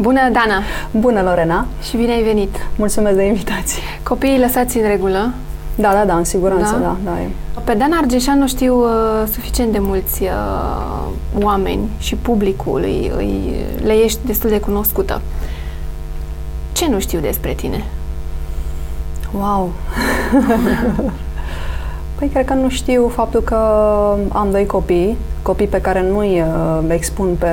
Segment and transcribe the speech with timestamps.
[0.00, 0.62] Bună, Dana!
[0.90, 1.66] Bună, Lorena!
[1.82, 2.56] Și bine ai venit!
[2.76, 3.82] Mulțumesc de invitație!
[4.02, 5.32] Copiii lăsați în regulă?
[5.74, 6.78] Da, da, da, în siguranță, da.
[6.78, 7.28] da, da e.
[7.64, 8.88] Pe Dana Argeșanu știu uh,
[9.32, 15.20] suficient de mulți uh, oameni și publicul îi, îi, le ești destul de cunoscută.
[16.72, 17.84] Ce nu știu despre tine?
[19.38, 19.72] Wow!
[22.18, 23.56] păi cred că nu știu faptul că
[24.32, 27.48] am doi copii, copii pe care nu-i uh, expun pe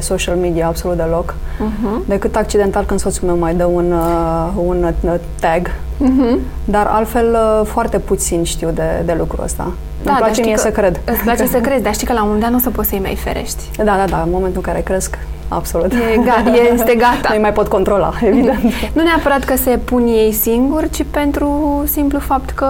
[0.00, 2.06] social media absolut deloc, uh-huh.
[2.06, 5.70] decât accidental când soțul meu mai dă un, uh, un uh, tag.
[5.70, 6.38] Uh-huh.
[6.64, 9.72] Dar altfel uh, foarte puțin știu de, de lucrul ăsta.
[10.02, 11.00] Da, Îmi place mie să cred.
[11.04, 12.88] Îți place să crezi, dar știi că la un moment dat nu o să poți
[12.88, 13.62] să-i mai ferești.
[13.76, 15.92] Da, da, da, în momentul în care cresc, absolut.
[15.92, 17.34] E, ga- este gata.
[17.34, 18.60] Nu mai pot controla, evident.
[18.92, 22.66] nu neapărat că se pun ei singuri, ci pentru simplu fapt că,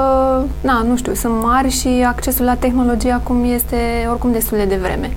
[0.61, 3.77] na, nu știu, sunt mari și accesul la tehnologie acum este
[4.11, 5.11] oricum destul de devreme.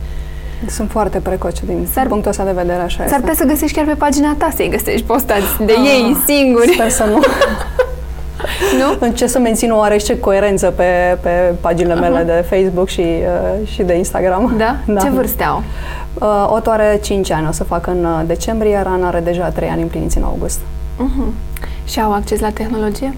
[0.67, 3.85] Sunt foarte precoce din s-ar, punctul ăsta de vedere, așa S-ar putea să găsești chiar
[3.85, 6.73] pe pagina ta să-i găsești postați de ah, ei singuri.
[6.73, 7.19] Sper să nu.
[8.79, 9.07] nu?
[9.07, 11.99] Încerc să mențin o oarește coerență pe, pe paginile uh-huh.
[11.99, 14.53] mele de Facebook și, uh, și de Instagram.
[14.57, 14.75] Da?
[14.93, 15.01] da?
[15.01, 15.63] Ce vârste au?
[16.13, 19.49] Uh, Otto are 5 ani, o să fac în uh, decembrie, iar Ana are deja
[19.49, 20.59] 3 ani împliniți în august.
[20.59, 21.33] Uh-huh.
[21.85, 23.13] Și au acces la tehnologie?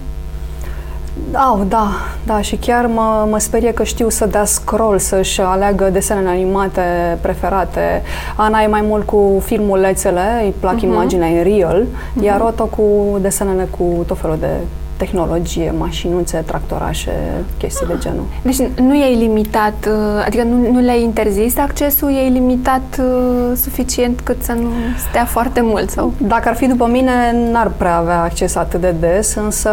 [1.32, 1.88] Au, da,
[2.24, 6.82] da, și chiar mă, mă sperie că știu să dea scroll, să-și aleagă desenele animate
[7.20, 8.02] preferate.
[8.36, 10.82] Ana e mai mult cu filmulețele, îi plac uh-huh.
[10.82, 12.24] imaginea în real, uh-huh.
[12.24, 14.56] iar Otto cu desenele cu tot felul de
[14.96, 17.12] tehnologie, mașinuțe, tractorașe,
[17.58, 18.24] chestii de genul.
[18.42, 24.20] Deci nu e limitat, uh, adică nu, nu le-ai interzis accesul, e limitat uh, suficient
[24.20, 24.68] cât să nu
[25.08, 25.90] stea foarte mult?
[25.90, 26.12] Sau?
[26.18, 27.12] Dacă ar fi după mine,
[27.50, 29.70] n-ar prea avea acces atât de des, însă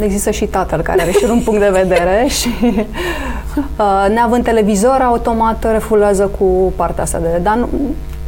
[0.00, 5.72] există și tatăl care are și un punct de vedere și uh, neavând televizor, automat
[5.72, 7.40] refulează cu partea asta de...
[7.42, 7.68] Dar nu,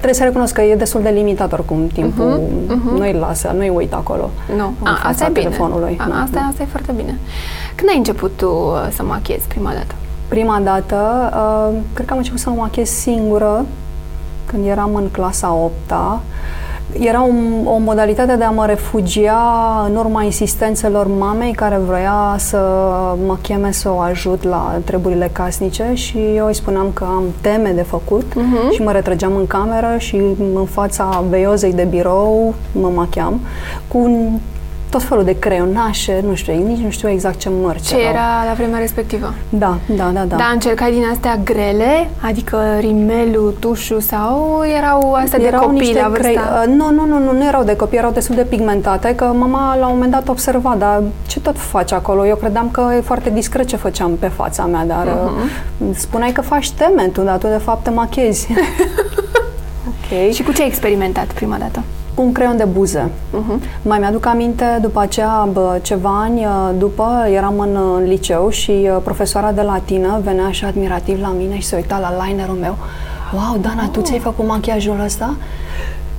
[0.06, 2.40] trebuie să recunosc că e destul de limitat oricum timpul.
[2.40, 2.98] Uh-huh, uh-huh.
[2.98, 4.30] Nu-i lasă, nu-i uit acolo.
[4.56, 5.44] Nu, în A, asta e bine.
[5.44, 5.96] telefonului.
[5.98, 7.18] A, asta, asta e foarte bine.
[7.74, 9.94] Când ai început tu uh, să machiezi prima dată?
[10.28, 10.96] Prima dată,
[11.34, 13.66] uh, cred că am început să mă machez singură
[14.46, 16.20] când eram în clasa 8 -a
[16.92, 17.30] era o,
[17.70, 22.58] o modalitate de a mă refugia în urma insistențelor mamei care vrea să
[23.26, 27.70] mă cheme să o ajut la treburile casnice și eu îi spuneam că am teme
[27.70, 28.70] de făcut uh-huh.
[28.72, 30.16] și mă retrăgeam în cameră și
[30.54, 33.40] în fața veiozei de birou mă machiam
[33.88, 34.38] cu un
[34.90, 38.10] tot felul de creionașe, nu știu, nici nu știu exact ce mărci Ce erau.
[38.10, 39.34] era la vremea respectivă?
[39.48, 40.36] Da, da, da, da.
[40.36, 42.10] Dar încercai din astea grele?
[42.20, 46.22] Adică rimelul, tușul sau erau astea erau de copii la vârsta?
[46.22, 46.36] Crei...
[46.36, 49.76] Uh, nu, nu, nu, nu, nu erau de copii, erau destul de pigmentate, că mama
[49.76, 52.26] la un moment dat observa, dar ce tot faci acolo?
[52.26, 55.96] Eu credeam că e foarte discret ce făceam pe fața mea, dar uh-huh.
[55.96, 58.48] spuneai că faci teme tu, dar tu de fapt te machezi.
[59.90, 60.32] ok.
[60.32, 61.82] Și cu ce ai experimentat prima dată?
[62.16, 63.10] Un creion de buze.
[63.10, 63.82] Uh-huh.
[63.82, 68.70] Mai mi-aduc aminte, după aceea, bă, ceva ani uh, după, eram în, în liceu și
[68.70, 72.76] uh, profesoara de latină venea așa admirativ la mine și se uita la linerul meu.
[73.32, 73.88] Wow, Dana, oh.
[73.92, 75.34] tu ți-ai făcut machiajul ăsta?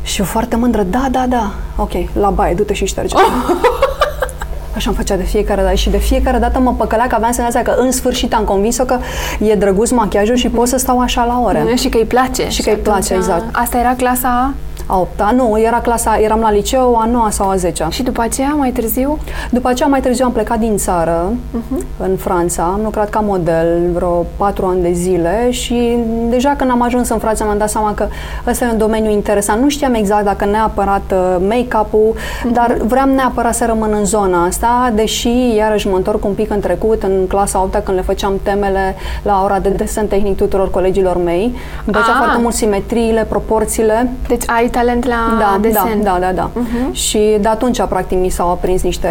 [0.02, 1.52] Și eu foarte mândră, da, da, da.
[1.76, 3.16] Ok, la baie, du-te și șterge.
[3.16, 3.22] Oh.
[4.76, 7.62] Așa îmi făcea de fiecare dată și de fiecare dată mă păcălea că aveam senzația
[7.62, 8.98] că în sfârșit am convins-o că
[9.40, 11.66] e drăguț machiajul și pot să stau așa la ore.
[11.82, 12.44] Și că îi place.
[12.44, 13.44] Și, și că îi place, exact.
[13.52, 14.54] Asta era clasa
[14.88, 18.22] a 8 Nu, era clasa, eram la liceu a 9 sau a 10 Și după
[18.22, 19.18] aceea, mai târziu?
[19.52, 21.84] După aceea, mai târziu am plecat din țară, uh-huh.
[21.98, 22.64] în Franța.
[22.64, 25.98] Am lucrat ca model vreo 4 ani de zile și
[26.30, 28.08] deja când am ajuns în Franța mi-am dat seama că
[28.48, 29.62] ăsta e un domeniu interesant.
[29.62, 32.54] Nu știam exact dacă neapărat uh, make-up-ul, uh-huh.
[32.54, 36.60] dar vreau neapărat să rămân în zona asta, deși, iarăși, mă întorc un pic în
[36.60, 41.18] trecut, în clasa 8 când le făceam temele la ora de desen tehnic tuturor colegilor
[41.24, 41.44] mei.
[41.86, 42.18] Îmi plăcea ah.
[42.18, 44.12] foarte mult simetriile, proporțiile.
[44.28, 46.04] Deci ai talent la da, desen.
[46.04, 46.32] Da, da, da.
[46.32, 46.50] da.
[46.50, 46.92] Uh-huh.
[46.92, 49.10] Și de atunci, practic, mi s-au aprins niște,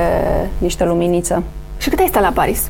[0.58, 1.42] niște luminițe.
[1.78, 2.68] Și cât ai stat la Paris?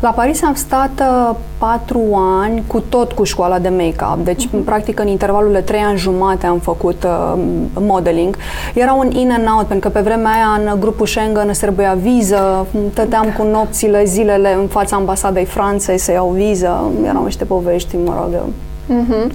[0.00, 2.00] La Paris am stat uh, patru
[2.42, 4.24] ani cu tot cu școala de make-up.
[4.24, 4.64] Deci, uh-huh.
[4.64, 7.40] practic, în intervalul de trei ani jumate am făcut uh,
[7.74, 8.36] modeling.
[8.74, 11.96] Era un in and out, pentru că pe vremea aia în grupul Schengen se trebuia
[12.00, 12.66] viză.
[12.94, 13.32] Tăteam da.
[13.32, 16.90] cu nopțile, zilele în fața ambasadei Franței să iau viză.
[17.04, 18.40] Erau niște povești, mă rog,
[18.88, 19.32] Uh-huh.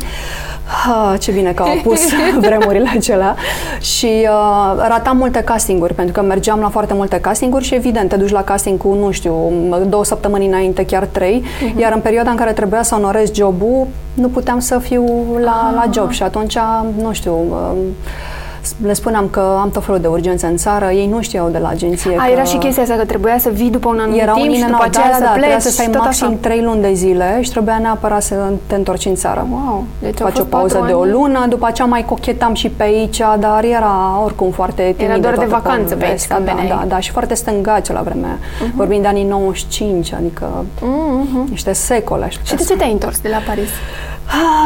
[0.86, 2.02] Ha, ce bine că au pus
[2.48, 3.36] vremurile acelea
[3.80, 8.16] și uh, ratam multe castinguri pentru că mergeam la foarte multe castinguri și evident te
[8.16, 9.52] duci la casting cu, nu știu,
[9.88, 11.80] două săptămâni înainte, chiar trei, uh-huh.
[11.80, 15.06] iar în perioada în care trebuia să onorez jobul, nu puteam să fiu
[15.44, 15.76] la, uh-huh.
[15.76, 16.58] la job și atunci,
[17.02, 17.78] nu știu, uh,
[18.86, 21.68] le spuneam că am tot felul de urgențe în țară, ei nu știau de la
[21.68, 22.16] agenție.
[22.20, 24.48] A, că era și chestia asta că trebuia să vii după un anumit era timp
[24.48, 26.28] un și după da, aceea da, să da, pleci trebuia să stai și tot maxim
[26.28, 26.36] așa.
[26.42, 28.36] 3 luni de zile și trebuia neapărat să
[28.68, 29.48] te întorci în țară.
[29.52, 31.12] Wow, deci au Faci o fost pauză patru de o ani.
[31.12, 35.40] lună, după aceea mai cochetam și pe aici, dar era oricum foarte timidă doar de
[35.46, 36.36] toată vacanță pe aici povestea.
[36.36, 36.78] când da, veneai.
[36.80, 38.72] da, da, și foarte stângace la vremea aia.
[38.76, 41.48] Vorbim de anii 95, adică Mhm.
[41.50, 43.70] niște secole, aș Și putea de ce te-ai întors de la Paris?
[44.26, 44.64] Ah,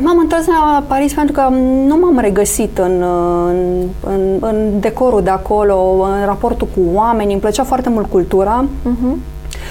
[0.00, 1.48] M-am întors la Paris pentru că
[1.86, 3.02] nu m-am regăsit în,
[3.48, 7.32] în, în, în decorul de acolo, în raportul cu oameni.
[7.32, 8.64] Îmi plăcea foarte mult cultura.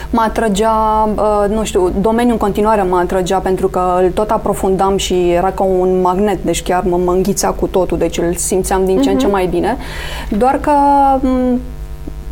[0.09, 4.97] Mă atrăgea, uh, nu știu, domeniul în continuare mă atrăgea pentru că îl tot aprofundam
[4.97, 8.85] și era ca un magnet, deci chiar mă, mă înghițea cu totul, deci îl simțeam
[8.85, 9.77] din ce în ce mai bine.
[10.37, 10.71] Doar că
[11.27, 11.59] m,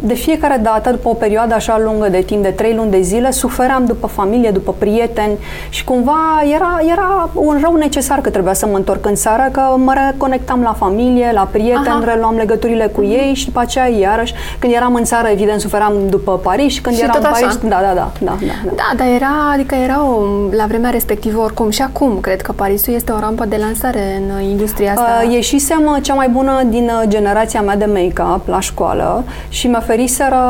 [0.02, 3.32] de fiecare dată, după o perioadă așa lungă de timp, de trei luni de zile,
[3.32, 5.38] suferam după familie, după prieteni
[5.70, 9.62] și cumva era, era un rău necesar că trebuia să mă întorc în țară, că
[9.78, 12.14] mă reconectam la familie, la prieteni, Aha.
[12.14, 16.32] reluam legăturile cu ei și după aceea iarăși, când eram în țară, evident, suferam după
[16.44, 17.40] Paris și când Și eram tot în așa.
[17.40, 18.72] Paris, da, da, da, da, da, da.
[18.76, 20.22] Da, dar era, adică era o,
[20.52, 24.36] la vremea respectivă oricum și acum cred că Parisul este o rampă de lansare în
[24.36, 25.22] uh, industria asta.
[25.26, 29.68] Uh, ieșisem uh, cea mai bună din uh, generația mea de make-up la școală și
[29.68, 30.42] mi oferiseră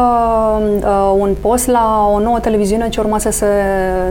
[0.83, 3.45] uh, un post la o nouă televiziune ce urma să se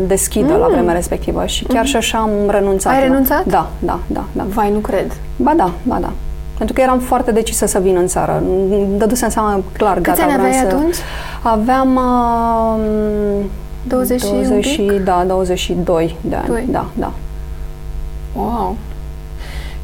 [0.07, 2.93] deschidă la vremea respectivă și chiar și așa am renunțat.
[2.93, 2.99] Mm.
[2.99, 3.45] Ai la- renunțat?
[3.45, 4.45] Da, da, da, da.
[4.55, 5.17] Vai, nu cred.
[5.37, 6.13] Ba da, ba da.
[6.57, 8.43] Pentru că eram foarte decisă să vin în țară.
[8.45, 10.77] Îmi Dădusem seama clar, Câți gata, ani vreau aveai să...
[10.77, 10.95] atunci?
[11.43, 11.97] Aveam...
[11.97, 13.45] Uh,
[13.87, 15.05] 20 și un 20 și, pic?
[15.05, 16.47] da, 22 de ani.
[16.47, 16.67] Doi.
[16.71, 17.13] Da, da.
[18.37, 18.77] Wow.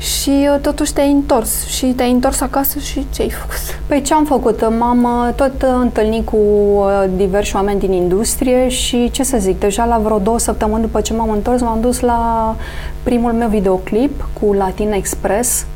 [0.05, 3.81] Și uh, totuși te-ai întors și te-ai întors acasă și ce ai făcut?
[3.87, 4.69] Păi ce am făcut?
[4.79, 9.59] M-am uh, tot uh, întâlnit cu uh, diversi oameni din industrie și ce să zic,
[9.59, 12.57] deja la vreo două săptămâni după ce m-am întors, m-am dus la
[13.03, 15.67] primul meu videoclip cu Latin Express.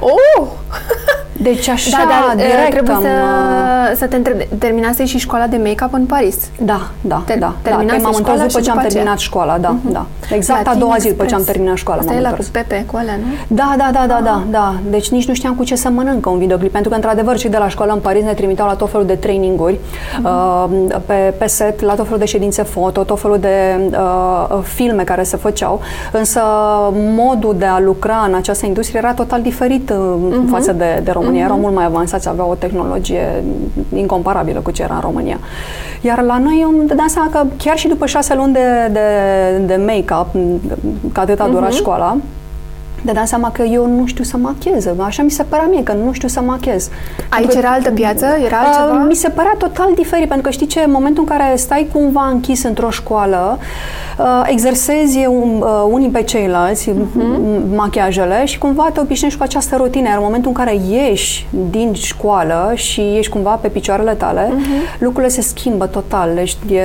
[0.00, 0.46] Oh!
[1.40, 3.00] Deci așa, Da, dar uh, direct trebuie am...
[3.02, 6.36] să, uh, să te întreb, terminase și școala de make-up în Paris.
[6.60, 7.38] Da, da, Te- da.
[7.38, 7.54] da.
[7.70, 8.88] terminase Că m-am întors școala după și ce am după aceea.
[9.02, 10.06] terminat școala, da, da.
[10.30, 11.50] Exact a Latin doua zi după ce am Express.
[11.56, 12.46] terminat școala Asta m-am e la întors.
[12.46, 13.56] cu Pepe, cu alea, nu?
[13.56, 14.74] Da, da, da, da, da, da.
[14.90, 17.56] Deci nici nu știam cu ce să mănâncă un videoclip, pentru că, într-adevăr, cei de
[17.56, 19.78] la școală în Paris ne trimiteau la tot felul de traininguri
[20.24, 20.64] uh,
[21.06, 25.22] pe, pe set, la tot felul de ședințe foto, tot felul de uh, filme care
[25.22, 25.80] se făceau,
[26.12, 26.40] însă
[26.92, 31.26] modul de a lucra în această industrie era total diferit uh, față de, de România.
[31.34, 33.44] Erau mult mai avansați, aveau o tehnologie
[33.94, 35.38] incomparabilă cu ce era în România.
[36.00, 39.00] Iar la noi îmi dădeam seama că chiar și după șase luni de, de,
[39.66, 40.26] de make-up,
[41.12, 42.16] că atât a durat școala,
[43.02, 44.86] dădeam seama că eu nu știu să machez.
[44.98, 46.90] Așa mi se părea mie, că nu știu să machez.
[47.18, 48.26] Aici Pentru că, era altă piață?
[48.44, 49.04] Era uh, altceva?
[49.04, 52.28] Mi se părea total diferit, pentru că știi ce, în momentul în care stai cumva
[52.32, 53.58] închis într-o școală,
[54.18, 57.74] uh, exersezi un, uh, unii pe ceilalți uh-huh.
[57.74, 60.08] machiajele și cumva te obișnuiești cu această rutină.
[60.08, 64.98] Iar în momentul în care ieși din școală și ești cumva pe picioarele tale, uh-huh.
[64.98, 66.30] lucrurile se schimbă total.
[66.34, 66.82] Deci e,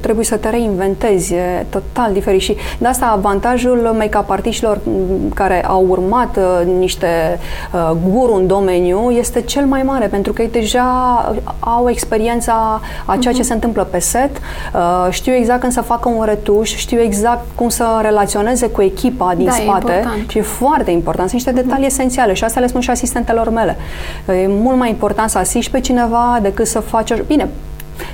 [0.00, 2.40] trebuie să te reinventezi, e total diferit.
[2.40, 7.38] Și de asta avantajul make-up artiștilor m, care au urmat uh, niște
[7.72, 10.84] uh, guru în domeniu este cel mai mare, pentru că ei deja
[11.58, 16.08] au experiența a ceea ce se întâmplă pe set, uh, știu exact când să facă
[16.08, 20.30] un retuș, știu exact cum să relaționeze cu echipa din Da, e spate important.
[20.30, 21.28] și e foarte important.
[21.28, 23.76] Sunt niște detalii esențiale și asta le spun și asistentelor mele.
[24.26, 27.10] E mult mai important să asiști pe cineva decât să faci...
[27.10, 27.48] o- Bine,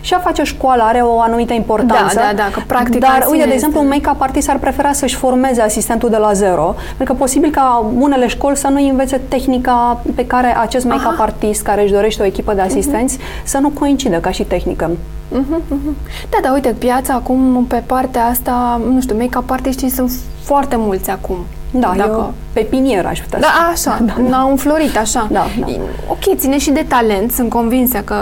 [0.00, 2.14] și a face școală are o anumită importanță.
[2.14, 4.50] Da, da, da, că practica Dar, în sine uite, de exemplu, un este- make-up artist
[4.50, 8.68] ar prefera să-și formeze asistentul de la zero, pentru că posibil ca unele școli să
[8.68, 13.18] nu învețe tehnica pe care acest make-up artist care își dorește o echipă de asistenți
[13.44, 14.90] să nu coincidă ca și tehnică.
[16.30, 20.10] Da, dar uite, piața acum, pe partea asta, nu știu, make-up artiștii sunt
[20.42, 21.36] foarte mulți acum.
[21.70, 23.72] Da, Dacă- eu pepinier aș putea Da, spune.
[23.72, 25.26] așa, da, n-au înflorit așa.
[25.30, 25.66] Da, da.
[26.08, 28.14] Ok, ține și de talent, sunt convinsă că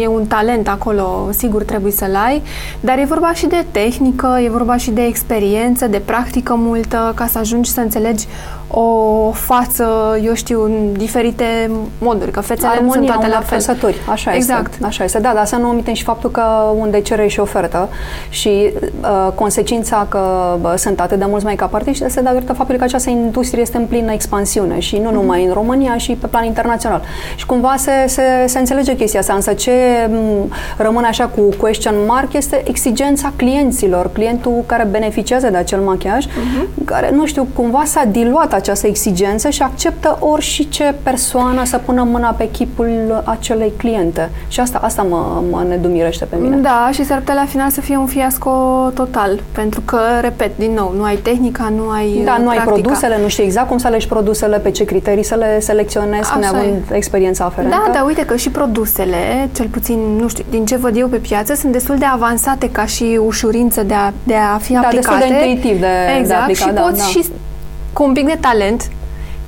[0.00, 2.42] e un talent acolo, sigur trebuie să-l ai,
[2.80, 7.26] dar e vorba și de tehnică, e vorba și de experiență, de practică multă, ca
[7.26, 8.26] să ajungi să înțelegi
[8.70, 13.46] o față, eu știu, în diferite moduri, că fețele nu sunt Armonia toate la unor
[13.48, 13.58] fel.
[13.58, 14.72] trăsături, așa exact.
[14.72, 14.84] este.
[14.84, 16.42] Așa este, da, dar să nu omitem și faptul că
[16.78, 17.88] unde cere și ofertă
[18.28, 22.84] și uh, consecința că bă, sunt atât de mulți make-up artiști este datorită faptului că
[22.84, 27.02] această industrie este în plină expansiune și nu numai în România, și pe plan internațional.
[27.36, 29.72] Și cumva se, se, se înțelege chestia asta, însă ce
[30.10, 36.24] m, rămâne așa cu question mark este exigența clienților, clientul care beneficiază de acel machiaj,
[36.84, 42.02] care, nu știu, cumva s-a diluat această exigență și acceptă ori ce persoană să pună
[42.02, 44.30] mâna pe chipul acelei cliente.
[44.48, 46.56] Și asta, asta mă, mă nedumirește pe mine.
[46.56, 48.50] Da, și s-ar putea la final să fie un fiasco
[48.94, 52.50] total, pentru că, repet, din nou, nu ai tehnica, nu ai Da, nu practica.
[52.50, 56.30] ai produsele, nu știi exact cum să alegi produsele, pe ce criterii să le selecționezi,
[56.40, 57.82] neavând experiența aferentă.
[57.86, 61.16] Da, dar uite că și produsele, cel puțin, nu știu, din ce văd eu pe
[61.16, 65.18] piață, sunt destul de avansate ca și ușurință de a, de a fi da, aplicate.
[65.18, 65.86] destul de intuitiv de,
[66.18, 67.04] exact, de aplicat, și da, poți da.
[67.04, 67.24] și
[67.92, 68.90] cu un pic de talent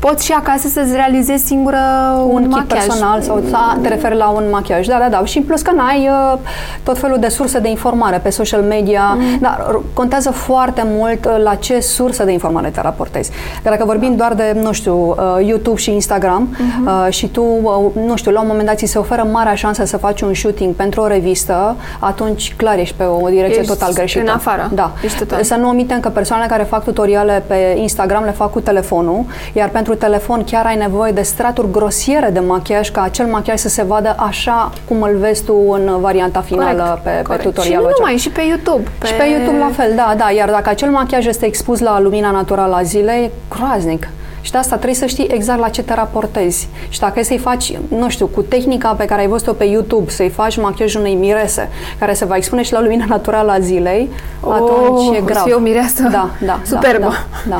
[0.07, 1.79] poți și acasă să-ți realizezi singură
[2.25, 2.85] un, un kit machiaj.
[2.85, 4.87] personal sau a, te referi la un machiaj.
[4.87, 5.25] Da, da, da.
[5.25, 6.39] Și în plus că n-ai uh,
[6.83, 9.17] tot felul de surse de informare pe social media.
[9.19, 9.39] Mm.
[9.41, 13.31] Dar contează foarte mult uh, la ce sursă de informare te raportezi.
[13.63, 17.07] Că dacă vorbim doar de, nu știu, uh, YouTube și Instagram mm-hmm.
[17.07, 19.85] uh, și tu, uh, nu știu, la un moment dat ți se oferă marea șansă
[19.85, 23.93] să faci un shooting pentru o revistă, atunci clar ești pe o direcție Ești total
[23.93, 24.25] greșită.
[24.25, 24.71] în afară.
[24.75, 24.93] Da.
[25.05, 25.43] Ești total.
[25.43, 29.69] Să nu omitem că persoanele care fac tutoriale pe Instagram le fac cu telefonul, iar
[29.69, 33.83] pentru telefon chiar ai nevoie de straturi grosiere de machiaj ca acel machiaj să se
[33.83, 37.43] vadă așa cum îl vezi tu în varianta finală Corect, pe, pe corect.
[37.43, 37.99] tutorialul Și nu acela.
[37.99, 38.91] numai, și pe YouTube.
[38.99, 39.07] Pe...
[39.07, 40.31] Și pe YouTube la fel, da, da.
[40.31, 44.09] Iar dacă acel machiaj este expus la lumina naturală a zilei, e groaznic.
[44.43, 46.69] Și de asta trebuie să știi exact la ce te raportezi.
[46.89, 50.11] Și dacă e să-i faci, nu știu, cu tehnica pe care ai văzut-o pe YouTube,
[50.11, 51.69] să-i faci machiajul unei mirese,
[51.99, 54.11] care se va expune și la lumina naturală a zilei,
[54.45, 55.43] Oh, atunci e o să grav.
[55.43, 56.61] fie o mireasă Da, da.
[56.67, 57.13] superbă.
[57.49, 57.59] Da,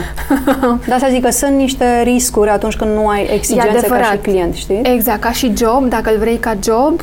[0.61, 0.79] da.
[0.87, 4.11] De asta zic că sunt niște riscuri atunci când nu ai E exigențe ca adevărat.
[4.11, 4.81] și client, știi?
[4.83, 7.01] Exact, ca și job, dacă îl vrei ca job,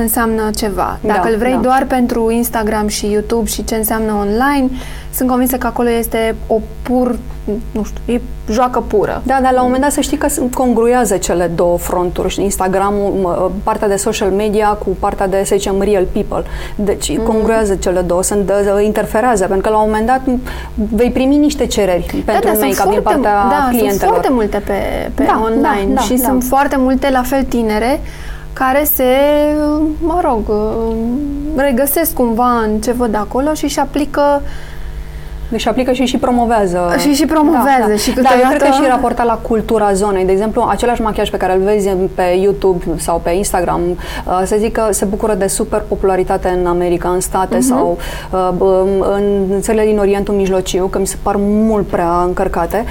[0.00, 0.98] înseamnă ceva.
[1.02, 1.58] Dacă Da, îl vrei da.
[1.58, 4.68] doar pentru Instagram și YouTube și ce înseamnă online,
[5.14, 7.18] sunt convinsă că acolo este o pur,
[7.72, 8.20] nu știu, e
[8.50, 9.22] joacă pură.
[9.24, 12.44] Da, dar la un moment dat să știi că sunt- congruează cele două fronturi, știi,
[12.44, 16.42] Instagramul, mă, partea de social media cu partea de, să zicem, real people.
[16.76, 17.24] Deci Mhm.
[17.26, 20.20] congruează cele două, sunt, uh, interferează, pentru că la un moment dat
[20.74, 23.90] vei primi niște cereri pentru da, sunt make-up din foarte, partea da, clientelor.
[23.98, 26.24] sunt foarte multe pe, pe Da, online da, da, și da.
[26.28, 28.00] sunt foarte multe la fel tinere
[28.52, 29.04] care se,
[30.00, 30.52] mă rog,
[31.56, 34.42] regăsesc cumva în ce văd acolo și își aplică
[35.52, 36.78] Deci aplică și și promovează.
[36.98, 37.94] Și și promovează Da, da.
[37.96, 40.24] și da, eu cred că câteodată- și raportat la cultura zonei.
[40.24, 44.56] De exemplu, același machiaj pe care îl vezi pe YouTube sau pe Instagram, uh, să
[44.58, 47.66] zic că se bucură de super popularitate în America, în state Mhm.
[47.66, 47.98] sau
[48.32, 52.84] uh, b- în țările din Orientul Mijlociu, că mi se par mult prea încărcate,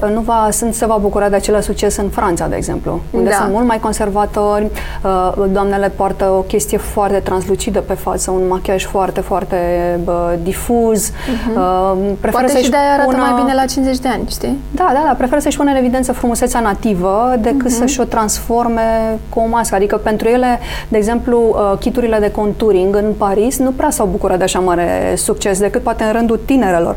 [0.00, 3.28] e, nu va, sunt, se va bucura de același succes în Franța, de exemplu, unde
[3.28, 3.34] Da.
[3.36, 4.64] sunt mult mai conservatori,
[5.04, 9.56] uh, doamnele poartă o chestie foarte translucidă pe față, un machiaj foarte, foarte
[10.04, 11.12] bă, difuz,
[11.56, 11.89] uh,
[12.20, 13.22] preferă Poate să-și și de-aia arată pună...
[13.22, 14.58] mai bine la 50 de ani, știi?
[14.70, 19.40] Da, da, da, preferă să-și pună în evidență frumusețea nativă decât să-și o transforme cu
[19.40, 19.74] o mască.
[19.74, 21.38] Adică pentru ele, de exemplu,
[21.72, 25.82] uh, kiturile de contouring în Paris nu prea s-au bucurat de așa mare succes decât
[25.82, 26.96] poate în rândul tinerelor.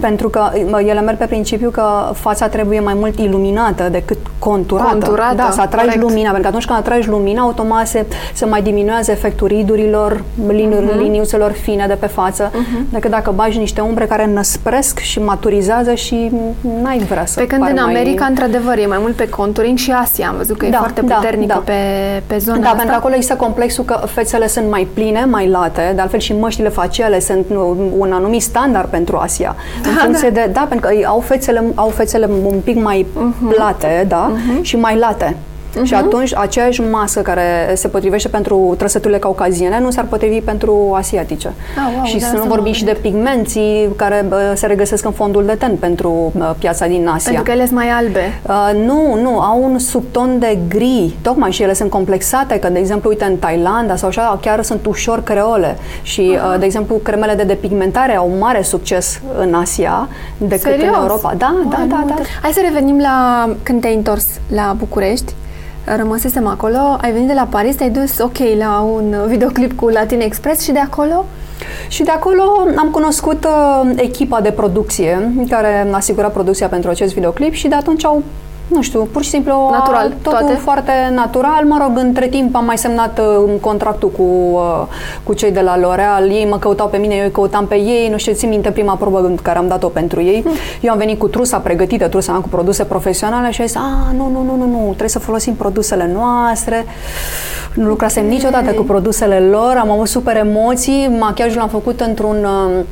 [0.00, 4.90] Pentru că mă, ele merg pe principiu că fața trebuie mai mult iluminată decât conturată.
[4.90, 6.02] Conturată, Da, să atragi corect.
[6.02, 10.96] lumina, pentru că atunci când atragi lumina, automat se, se mai diminuează efectul ridurilor, lini-
[10.98, 12.52] liniuțelor fine de pe față,
[12.90, 16.30] decât dacă bagi niște umbre care năspresc și maturizează și
[16.82, 17.92] n-ai vrea să Pe când pari în mai...
[17.94, 20.28] America, într-adevăr, e mai mult pe contouring și Asia.
[20.28, 21.62] Am văzut că e Da, foarte da, puternică da.
[21.72, 21.72] pe,
[22.26, 22.76] pe zona Da, asta.
[22.76, 26.32] pentru că acolo există complexul că fețele sunt mai pline, mai late, de altfel și
[26.32, 29.56] măștile faciale sunt nu, un anumit standard pentru Asia.
[29.84, 33.06] în Da, funcție de, da, pentru că ei au fețele, au fețele un pic mai
[33.14, 33.48] Mhm.
[33.48, 34.30] plate, da,
[34.60, 35.36] și mai late.
[35.82, 41.52] Și atunci aceeași mască care se potrivește pentru trăsăturile caucaziene nu s-ar potrivi pentru asiatice.
[41.86, 44.52] Ah, wow, și de să asta nu nu vorbim am și de pigmenții care bă,
[44.54, 47.32] se regăsesc în fondul de ten pentru bă, piața din Asia.
[47.32, 48.40] Pentru că ele sunt mai albe.
[48.48, 52.78] Uh, nu, nu, au un subton de gri, tocmai și ele sunt complexate, că de
[52.78, 57.34] exemplu, uite, în Thailanda sau așa, chiar sunt ușor creole și, uh, de exemplu, cremele
[57.34, 60.96] de depigmentare au mare succes în Asia decât Serios?
[60.96, 61.34] în Europa.
[61.38, 62.14] Da, da, Oai, da, nu da.
[62.14, 62.28] uite.
[62.42, 65.34] Hai să revenim la când te-ai întors la București.
[65.96, 70.20] Rămăsesem acolo, ai venit de la Paris, te-ai dus, ok, la un videoclip cu Latin
[70.20, 71.24] Express și de acolo?
[71.88, 72.42] Și de acolo
[72.76, 77.74] am cunoscut uh, echipa de producție care a asigurat producția pentru acest videoclip și de
[77.74, 78.22] atunci au
[78.66, 80.54] nu știu, pur și simplu a- Natural, totul toate?
[80.54, 81.64] foarte natural.
[81.64, 84.82] Mă rog, între timp am mai semnat uh, contractul cu, uh,
[85.22, 86.30] cu cei de la L'Oreal.
[86.30, 88.08] Ei mă căutau pe mine, eu îi căutam pe ei.
[88.10, 90.44] Nu știu, țin minte prima probă în care am dat-o pentru ei.
[90.80, 94.12] Eu am venit cu trusa pregătită, trusa am cu produse profesionale și a zis, a,
[94.16, 96.84] nu, nu, nu, nu, nu, trebuie să folosim produsele noastre.
[97.74, 101.16] Nu lucrasem niciodată cu produsele lor, am avut super emoții.
[101.18, 102.84] Machiajul l-am făcut într-un uh,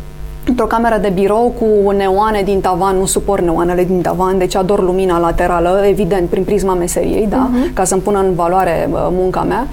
[0.49, 4.83] într-o cameră de birou cu neoane din tavan, nu suport neoanele din tavan, deci ador
[4.83, 7.73] lumina laterală, evident, prin prisma meseriei, da, Mhm.
[7.73, 9.67] ca să-mi pună în valoare uh, munca mea.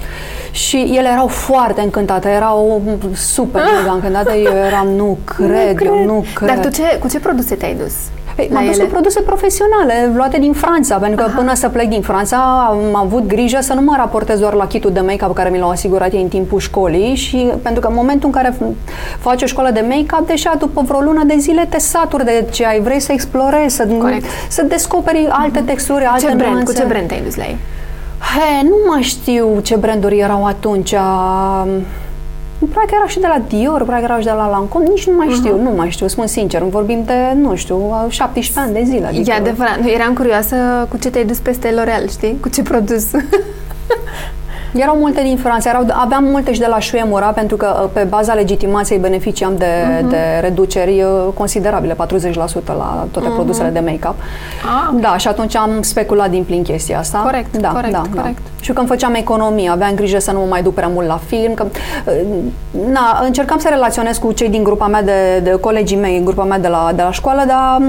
[0.51, 2.81] Și ele erau foarte încântate, erau
[3.15, 6.49] super mega încântate, eu eram, nu cred, eu nu cred.
[6.49, 7.93] Dar tu ce, cu ce produse te-ai dus?
[8.37, 11.37] Ei, m-am dus cu produse profesionale, luate din Franța, pentru că Aha.
[11.37, 14.91] până să plec din Franța am avut grijă să nu mă raportez doar la kitul
[14.91, 17.93] de make-up pe care mi l-au asigurat ei în timpul școlii și pentru că în
[17.95, 18.57] momentul în care
[19.19, 22.65] faci o școală de make-up, deja după vreo lună de zile te saturi de ce
[22.65, 23.87] ai, vrei să explorezi, să,
[24.47, 26.73] să descoperi alte texturi, alte ce brand, nuanțe.
[26.73, 27.57] Cu ce brand te-ai dus la ei?
[28.19, 30.93] He, nu mai știu ce branduri erau atunci.
[32.65, 35.07] Probabil că erau și de la Dior, probabil că erau și de la Lancome, nici
[35.07, 35.35] nu mai uh-huh.
[35.35, 39.05] știu, nu mai știu, spun sincer, vorbim de, nu știu, 17 ani de zile.
[39.05, 39.31] Adică...
[39.31, 40.55] E adevărat, eram curioasă
[40.89, 42.37] cu ce te-ai dus peste L'Oreal, știi?
[42.39, 43.05] Cu ce produs?
[44.73, 48.03] Erau multe din Franța, erau, aveam multe și de la Shuemura, pentru că uh, pe
[48.09, 50.09] baza legitimației beneficiam de, uh-huh.
[50.09, 51.97] de reduceri uh, considerabile, 40%
[52.65, 53.33] la toate uh-huh.
[53.33, 54.15] produsele de make-up.
[54.63, 54.99] Ah.
[55.01, 57.17] Da, și atunci am speculat din plin chestia asta.
[57.17, 58.37] Corect, da, corect, da, corect.
[58.43, 58.49] Da.
[58.61, 61.53] Și când făceam economie, aveam grijă să nu mă mai duc prea mult la film,
[61.53, 61.65] că
[62.05, 62.13] uh,
[62.91, 66.59] na, încercam să relaționez cu cei din grupa mea de, de colegii mei, grupa mea
[66.59, 67.81] de la, de la școală, dar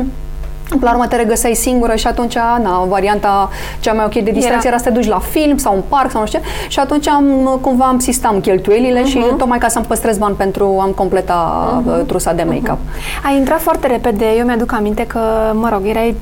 [0.80, 3.50] la urmă te regăseai singură și atunci, na, varianta
[3.80, 6.10] cea mai ok de distracție era, era să te duci la film sau un parc
[6.10, 6.44] sau nu știu ce.
[6.68, 9.06] Și atunci am, cumva am sistam cheltuielile uh-huh.
[9.06, 9.36] și mhm.
[9.36, 12.06] tocmai ca să-mi păstrez bani pentru am completa uh-huh.
[12.06, 12.78] trusa de make-up.
[12.78, 13.24] Uh-huh.
[13.24, 15.20] Ai intrat foarte repede, eu mi-aduc aminte că,
[15.52, 16.16] mă rog, erai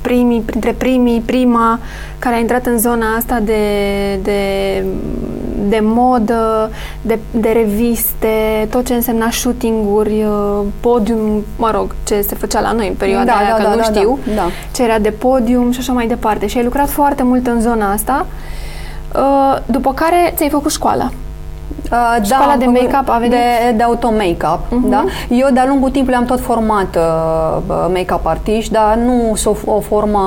[0.00, 1.78] primii, printre primii, prima
[2.18, 3.62] care a intrat în zona asta de,
[4.22, 4.38] de,
[5.68, 6.70] de modă,
[7.02, 12.72] de, de reviste, tot ce însemna shooting-uri, uh, podium, mă rog, ce se făcea la
[12.72, 14.48] noi în perioada da, aia, da, că da, nu da, știu, da, da.
[14.72, 16.46] ce era de podium și așa mai departe.
[16.46, 18.26] Și ai lucrat foarte mult în zona asta,
[19.14, 21.10] uh, după care ți-ai făcut școala.
[21.90, 23.30] Uh, Școala da, de make-up a venit?
[23.30, 24.90] De, de auto-make-up, uh-huh.
[24.90, 25.04] da?
[25.28, 30.20] Eu de-a lungul timpului am tot format uh, make-up artiști, dar nu o, o formă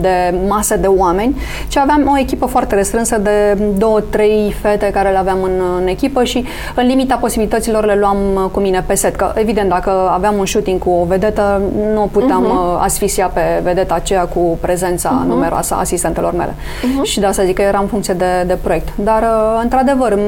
[0.00, 1.36] de masă de oameni,
[1.68, 5.86] ci aveam o echipă foarte restrânsă de două, trei fete care le aveam în, în
[5.86, 6.44] echipă și
[6.74, 9.16] în limita posibilităților le luam uh, cu mine pe set.
[9.16, 11.62] Că, evident, dacă aveam un shooting cu o vedetă,
[11.94, 12.82] nu puteam uh-huh.
[12.82, 15.28] asfisia pe vedeta aceea cu prezența uh-huh.
[15.28, 16.54] numeroasă a asistentelor mele.
[16.54, 17.02] Uh-huh.
[17.02, 18.88] Și de asta zic că era în funcție de, de proiect.
[18.96, 20.18] Dar, uh, într-adevăr,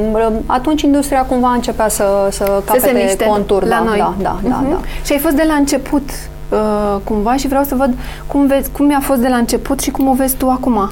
[0.47, 3.63] atunci atunci industria cumva începea să, să capete să contur.
[3.63, 3.99] La da, noi.
[3.99, 4.49] Da, da, uh-huh.
[4.49, 4.81] da, da.
[5.05, 6.11] Și ai fost de la început
[6.49, 7.95] uh, cumva și vreau să văd
[8.27, 10.91] cum, vezi, cum mi-a fost de la început și cum o vezi tu acum.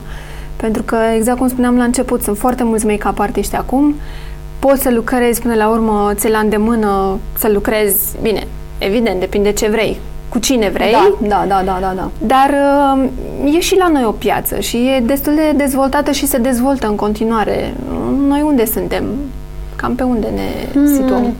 [0.56, 3.94] Pentru că, exact cum spuneam la început, sunt foarte mulți make-up artiști acum,
[4.58, 8.46] poți să lucrezi până la urmă, ți la îndemână să lucrezi, bine,
[8.78, 10.92] evident, depinde ce vrei, cu cine vrei.
[10.92, 11.92] Da, da, da, da, da.
[11.96, 12.10] da.
[12.18, 12.50] Dar
[13.44, 16.86] uh, e și la noi o piață și e destul de dezvoltată și se dezvoltă
[16.86, 17.74] în continuare.
[18.28, 19.04] Noi unde suntem?
[19.76, 20.86] Cam pe unde ne mm.
[20.86, 21.34] situăm?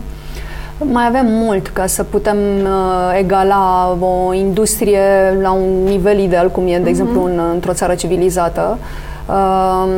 [0.79, 5.01] Mai avem mult ca să putem uh, egala o industrie
[5.43, 6.89] la un nivel ideal, cum e, de mm-hmm.
[6.89, 8.79] exemplu, în, într-o țară civilizată.
[9.29, 9.89] Uh,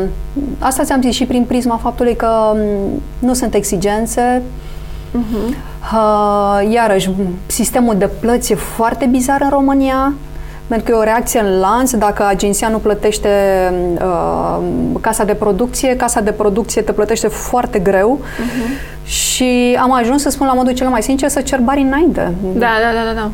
[0.58, 4.42] asta ți-am zis și prin prisma faptului că um, nu sunt exigențe.
[5.10, 5.54] Mm-hmm.
[5.92, 7.10] Uh, iarăși,
[7.46, 10.12] sistemul de plăți e foarte bizar în România
[10.68, 11.92] pentru că e o reacție în lanț.
[11.92, 13.28] Dacă agenția nu plătește
[14.02, 14.58] uh,
[15.00, 19.06] casa de producție, casa de producție te plătește foarte greu uh-huh.
[19.08, 22.32] și am ajuns să spun la modul cel mai sincer să cer bani înainte.
[22.54, 23.20] Da, da, da, da.
[23.20, 23.30] da.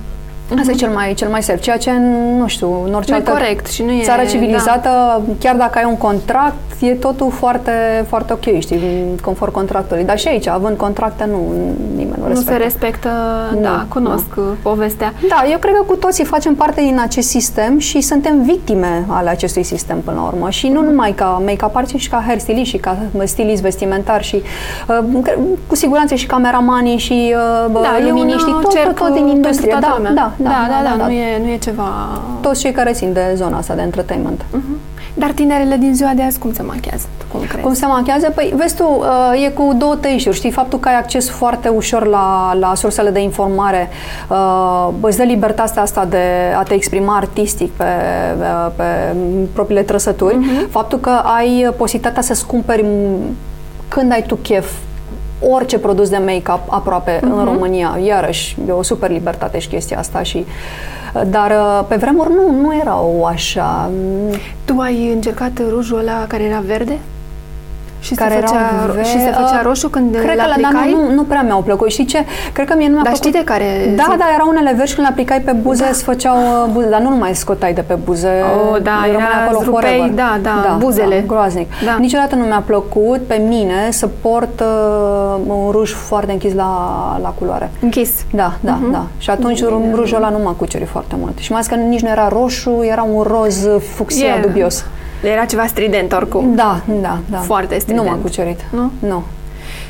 [0.59, 1.90] Asta e cel mai, cel mai safe, ceea ce,
[2.38, 5.22] nu știu, în orice nu altă corect și nu e, țară civilizată, da.
[5.38, 7.72] chiar dacă ai un contract, e totul foarte,
[8.09, 8.80] foarte ok, știi,
[9.22, 10.04] conform contractului.
[10.04, 11.52] Dar și aici, având contracte, nu,
[11.96, 12.50] nimeni nu respectă.
[12.50, 13.11] Nu se respectă,
[13.54, 14.42] nu, da, cunosc nu.
[14.62, 15.12] povestea.
[15.28, 19.28] Da, eu cred că cu toții facem parte din acest sistem și suntem victime ale
[19.28, 20.50] acestui sistem până la urmă.
[20.50, 24.42] Și nu numai ca make-up artist, și ca hairstylist și ca stilist vestimentar și
[24.88, 24.98] uh,
[25.66, 27.35] cu siguranță și cameramanii și
[27.66, 29.76] uh, da, luminiștii, tot, tot, tot din industrie.
[29.80, 31.85] Da, da, da, da, da, da, da, nu, e, nu e ceva...
[32.40, 34.42] Toți cei care țin de zona asta de entertainment.
[34.42, 34.94] Uh-huh.
[35.14, 37.07] Dar tinerele din ziua de azi cum se machează?
[37.33, 37.62] Cum, crezi?
[37.62, 38.30] cum se machează?
[38.30, 40.37] Păi, vezi tu, uh, e cu două tăișuri.
[40.37, 43.88] Știi, faptul că ai acces foarte ușor la, la sursele de informare
[44.28, 46.22] uh, îți dă libertatea asta de
[46.57, 47.85] a te exprima artistic pe,
[48.38, 48.85] uh, pe
[49.52, 50.35] propriile trăsături.
[50.35, 50.70] Uh-huh.
[50.70, 52.85] Faptul că ai posibilitatea să-ți cumperi
[53.88, 54.72] când ai tu chef
[55.50, 57.22] orice produs de make-up aproape uh-huh.
[57.22, 57.44] în mhm.
[57.44, 57.98] România.
[58.04, 60.46] Iarăși, e o super libertate și chestia asta și
[61.26, 63.90] dar uh, pe vremuri nu, nu erau așa.
[64.64, 66.98] Tu ai încercat rujul ăla care era verde?
[68.04, 68.60] Și care se făcea,
[68.94, 71.42] ve- și se făcea uh, roșu când Cred le că la dar nu, nu prea
[71.42, 71.90] mi-au plăcut.
[71.90, 72.24] Știi ce?
[72.52, 73.28] Cred că mie nu mi-a dar plăcut.
[73.28, 73.92] știi de care?
[73.96, 74.18] Da, zi?
[74.18, 75.88] da, erau unele verzi când le aplicai pe buze, da.
[75.88, 78.28] îți făceau uh, buze, dar nu numai scotai de pe buze.
[78.28, 81.18] Oh, da, era acolo rupei, da, da, da, buzele.
[81.20, 81.68] Da, groaznic.
[81.84, 81.96] Da.
[81.98, 86.70] Niciodată nu mi-a plăcut pe mine să port uh, un ruj foarte închis la,
[87.22, 87.70] la culoare.
[87.80, 88.10] Închis.
[88.32, 88.92] Da, da, uh-huh.
[88.92, 89.06] da.
[89.18, 89.94] Și atunci uh-huh.
[89.94, 91.38] rujul ăla nu m-a cucerit foarte mult.
[91.38, 94.40] Și mai ales că nici nu era roșu, era un roz fucsia yeah.
[94.40, 94.84] dubios.
[95.24, 96.54] Era ceva strident oricum.
[96.54, 97.38] Da, da, da.
[97.38, 98.06] Foarte strident.
[98.06, 98.60] Nu m-a cucerit.
[98.72, 98.90] Nu?
[99.08, 99.22] Nu.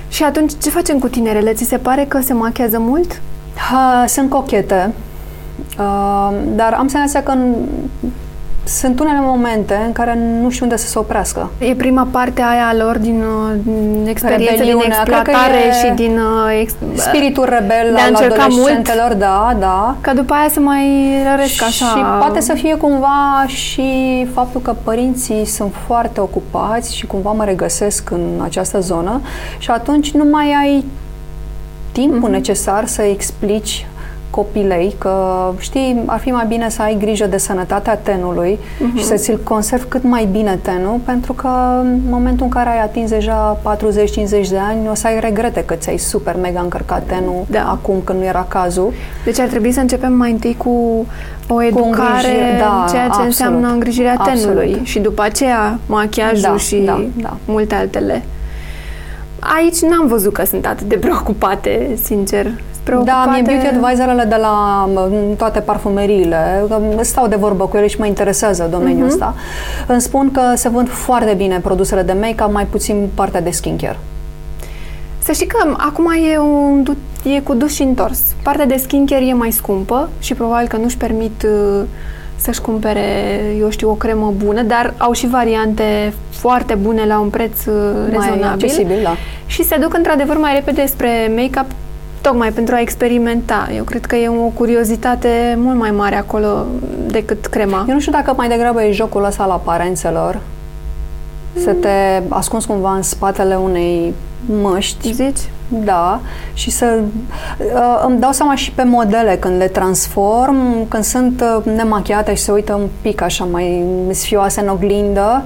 [0.08, 1.52] Și atunci ce facem cu tinerele?
[1.52, 3.20] Ți se pare că se machează mult?
[3.70, 4.92] Ha, sunt cochete.
[5.78, 7.54] Uh, dar am senzația că în,
[8.64, 11.50] sunt unele momente în care nu știu unde să se oprească.
[11.58, 16.18] E prima parte aia a lor din, uh, din experiență, din exploatare și din...
[16.18, 19.96] Uh, ex, spiritul rebel al adolescentelor, mult, da, da.
[20.00, 21.86] Ca după aia să mai răresc așa...
[21.86, 27.44] Și poate să fie cumva și faptul că părinții sunt foarte ocupați și cumva mă
[27.44, 29.20] regăsesc în această zonă
[29.58, 30.84] și atunci nu mai ai
[31.92, 32.32] timpul mm-hmm.
[32.32, 33.86] necesar să explici
[34.34, 35.14] copilei că,
[35.58, 38.98] știi, ar fi mai bine să ai grijă de sănătatea tenului uh-huh.
[38.98, 41.48] și să ți-l conservi cât mai bine tenul, pentru că
[41.80, 45.74] în momentul în care ai atins deja 40-50 de ani, o să ai regrete că
[45.74, 47.68] ți-ai super mega încărcat tenul da.
[47.70, 48.92] acum când nu era cazul.
[49.24, 51.06] Deci ar trebui să începem mai întâi cu
[51.48, 54.86] o educare da, ceea ce absolut, înseamnă îngrijirea tenului absolut.
[54.86, 57.36] și după aceea machiajul da, și da, da.
[57.44, 58.22] multe altele.
[59.56, 62.50] Aici n-am văzut că sunt atât de preocupate, sincer
[62.84, 63.18] preocupate.
[63.24, 64.88] Da, mie beauty advisorele de la
[65.36, 66.64] toate parfumeriile,
[67.00, 69.12] stau de vorbă cu ele și mă interesează domeniul uh-huh.
[69.12, 69.34] ăsta,
[69.86, 73.98] îmi spun că se vând foarte bine produsele de make-up, mai puțin partea de skincare.
[75.18, 76.84] Să știi că acum e, un,
[77.22, 78.20] e cu dus și întors.
[78.42, 81.82] Partea de skincare e mai scumpă și probabil că nu-și permit uh,
[82.36, 83.00] să-și cumpere,
[83.60, 87.74] eu știu, o cremă bună, dar au și variante foarte bune la un preț uh,
[87.94, 88.44] mai rezonabil.
[88.44, 89.16] accesibil, da.
[89.46, 91.66] Și se duc într-adevăr mai repede spre make-up
[92.24, 93.68] tocmai pentru a experimenta.
[93.76, 96.66] Eu cred că e o curiozitate mult mai mare acolo
[97.06, 97.84] decât crema.
[97.88, 100.40] Eu nu știu dacă mai degrabă e jocul ăsta al aparențelor,
[101.54, 101.62] mm.
[101.62, 104.14] să te ascunzi cumva în spatele unei
[104.62, 105.12] măști.
[105.12, 105.38] Zici?
[105.68, 106.20] Da,
[106.52, 106.98] și să
[107.58, 112.42] uh, îmi dau seama și pe modele când le transform, când sunt uh, nemachiate și
[112.42, 115.42] se uită un pic așa mai sfioase în oglindă,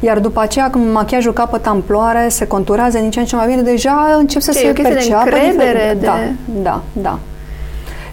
[0.00, 3.62] iar după aceea când machiajul capătă amploare, se conturează din ce în ce mai bine,
[3.62, 5.30] deja încep să ce, se perceapă.
[5.30, 6.06] De încredere, de...
[6.06, 6.18] Da,
[6.62, 7.18] da, da.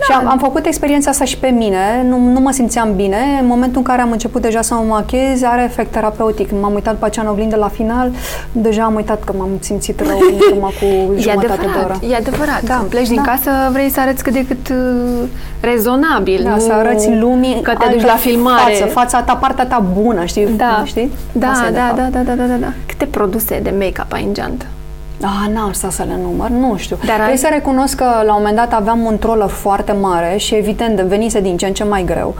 [0.01, 3.17] Și am, am făcut experiența asta și pe mine, nu, nu mă simțeam bine.
[3.41, 6.49] În momentul în care am început deja să mă machez, are efect terapeutic.
[6.61, 8.11] M-am uitat pe acea în oglindă la final,
[8.51, 10.17] deja am uitat că m-am simțit rău
[10.53, 11.99] în cu jumătate de oră.
[12.09, 13.13] E adevărat, da, când pleci da.
[13.13, 15.27] din casă vrei să arăți cât de cât uh,
[15.59, 16.43] rezonabil.
[16.43, 18.73] Da, nu să arăți lumii că te duci la filmare.
[18.73, 20.47] Față, fața ta, partea ta bună, știi?
[20.57, 21.11] Da, știi?
[21.31, 22.73] Da, da, da, da, da, da, da.
[22.85, 24.65] Câte produse de make-up ai în geantă?
[25.23, 26.97] Ah, n-am stat să le număr, nu știu.
[27.05, 27.37] Dar ai...
[27.37, 31.41] să recunosc că la un moment dat aveam un troller foarte mare și evident venise
[31.41, 32.35] din ce în ce mai greu.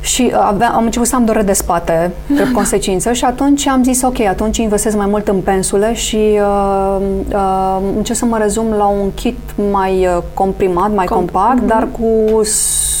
[0.00, 4.02] Și aveam, am început să am dore de spate, de consecință, și atunci am zis,
[4.02, 6.96] ok, atunci investesc mai mult în pensule și uh,
[7.32, 9.38] uh, încerc să mă rezum la un kit
[9.72, 11.66] mai uh, comprimat, mai Com- compact, uh-huh.
[11.66, 12.40] dar cu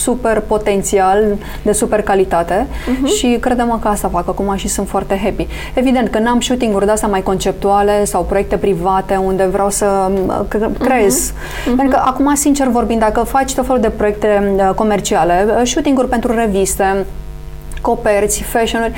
[0.00, 1.24] super potențial,
[1.62, 3.06] de super calitate uh-huh.
[3.16, 5.46] și credem că asta fac acum și sunt foarte happy.
[5.74, 10.10] Evident că n-am shooting-uri de astea mai conceptuale sau proiecte private unde vreau să
[10.78, 11.30] creez.
[11.30, 11.76] Uh-huh.
[11.76, 16.08] Pentru că acum, sincer vorbind, dacă faci tot felul de proiecte uh, comerciale, uh, shooting-uri
[16.08, 16.89] pentru reviste,
[17.80, 18.92] coperți, fashion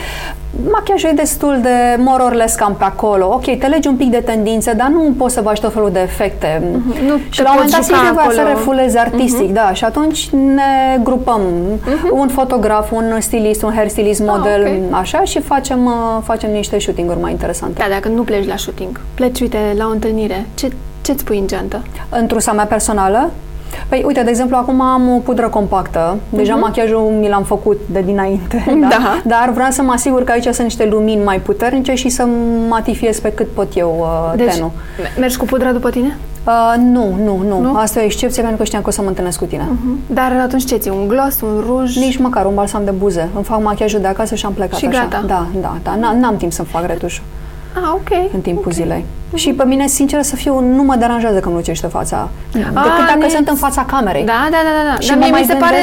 [0.70, 3.26] machiajul e destul de more or less cam pe acolo.
[3.26, 6.00] Ok, te legi un pic de tendințe, dar nu poți să faci tot felul de
[6.00, 6.60] efecte.
[6.60, 7.06] Mm-hmm.
[7.06, 9.54] Nu și la un moment dat simți nevoia să refulezi artistic, mm-hmm.
[9.54, 9.72] da.
[9.72, 11.40] Și atunci ne grupăm.
[11.40, 12.10] Mm-hmm.
[12.10, 14.82] Un fotograf, un stilist, un hairstylist, ah, model, okay.
[14.90, 15.92] așa, și facem, uh,
[16.24, 17.78] facem niște shooting-uri mai interesante.
[17.78, 21.46] Da, dacă nu pleci la shooting, pleci, uite, la o întâlnire, ce, ce-ți pui în
[21.46, 21.82] geantă?
[22.08, 23.30] În trusa mea personală?
[23.88, 26.18] Păi, uite, de exemplu, acum am o pudră compactă.
[26.28, 26.60] Deja uh-huh.
[26.60, 28.64] machiajul mi l-am făcut de dinainte.
[28.80, 28.88] Da?
[28.88, 29.20] da.
[29.24, 32.26] Dar vreau să mă asigur că aici sunt niște lumini mai puternice și să
[32.68, 34.70] matifiez pe cât pot eu uh, deci, tenul.
[35.18, 36.16] mergi cu pudra după tine?
[36.46, 37.76] Uh, nu, nu, nu, nu.
[37.76, 39.62] Asta e o excepție pentru că știam că o să mă întâlnesc cu tine.
[39.62, 40.14] Uh-huh.
[40.14, 41.96] Dar atunci ce ți Un gloss, un ruj?
[41.96, 43.28] Nici măcar un balsam de buze.
[43.34, 45.08] Îmi fac machiajul de acasă și am plecat și așa.
[45.10, 45.24] gata.
[45.26, 46.12] Da, da, da.
[46.20, 47.24] N-am timp să-mi fac retușul.
[47.74, 48.10] Ah, ok.
[48.32, 48.72] În timpul okay.
[48.82, 49.04] zilei.
[49.34, 52.16] Și pe mine, sincer să fiu, nu mă deranjează că nu lucește fața.
[52.74, 54.24] A, decât dacă sunt în fața camerei.
[54.24, 54.92] Da, da, da.
[54.92, 54.98] da.
[55.00, 55.60] Și Dar mie mi se gândesc...
[55.60, 55.82] pare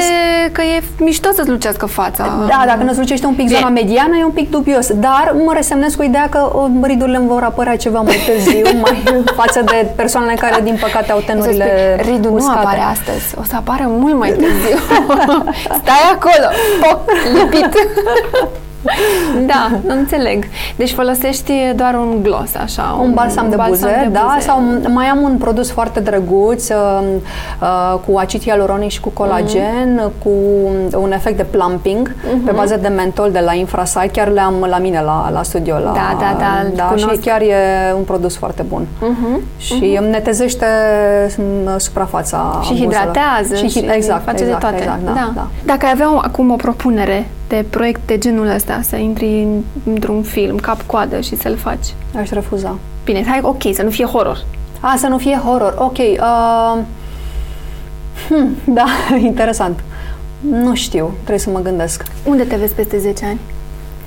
[0.52, 2.46] că e mișto să-ți lucească fața.
[2.48, 4.92] Da, dacă nu-ți lucește un pic zona mediană, e un pic dubios.
[4.92, 9.62] Dar mă resemnesc cu ideea că ridurile îmi vor apărea ceva mai târziu, mai față
[9.64, 13.34] de persoanele care, din păcate, au tenurile Ridul nu apare astăzi.
[13.38, 14.76] O să apară mult mai târziu.
[15.82, 16.48] Stai acolo,
[16.80, 17.00] poc,
[17.34, 17.74] lipit.
[19.52, 20.44] da, nu înțeleg.
[20.76, 22.96] Deci folosești doar un gloss, așa.
[22.98, 24.46] Un, un balsam de balsam buze, de da, buze.
[24.46, 27.02] sau mai am un produs foarte drăguț uh,
[27.60, 30.22] uh, cu acid hialuronic și cu colagen, uh-huh.
[30.22, 30.30] cu
[30.96, 32.44] un efect de plumping uh-huh.
[32.44, 34.12] pe bază de mentol de la Infrasight.
[34.12, 35.74] Chiar le am la mine la, la studio.
[35.74, 36.66] La, da, da, da.
[36.74, 37.54] da și chiar e
[37.96, 38.86] un produs foarte bun.
[38.86, 39.40] Uh-huh.
[39.58, 39.98] Și uh-huh.
[39.98, 40.66] îmi netezește
[41.76, 43.54] suprafața Și hidratează.
[43.54, 44.82] Și, și exact, face exact, de toate.
[44.82, 45.32] Exact, da, da.
[45.34, 45.46] Da.
[45.64, 49.46] Dacă ai avea acum o propunere de proiect de genul ăsta, să intri
[49.84, 51.94] într-un film cap-coadă și să-l faci?
[52.16, 52.78] Aș refuza.
[53.04, 54.44] Bine, hai, ok, să nu fie horror.
[54.80, 55.98] A, să nu fie horror, ok.
[55.98, 56.78] Uh,
[58.28, 58.84] hmm, da,
[59.30, 59.80] interesant.
[60.40, 62.04] Nu știu, trebuie să mă gândesc.
[62.24, 63.40] Unde te vezi peste 10 ani?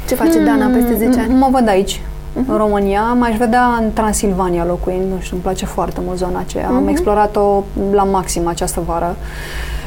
[0.08, 1.34] Ce face Dana peste 10 ani?
[1.34, 2.48] Mă văd aici, uh-huh.
[2.48, 3.02] în România.
[3.02, 6.66] M-aș vedea în Transilvania locuind, nu știu, îmi place foarte mult zona aceea.
[6.66, 6.76] Uh-huh.
[6.76, 9.16] Am explorat-o la maxim această vară.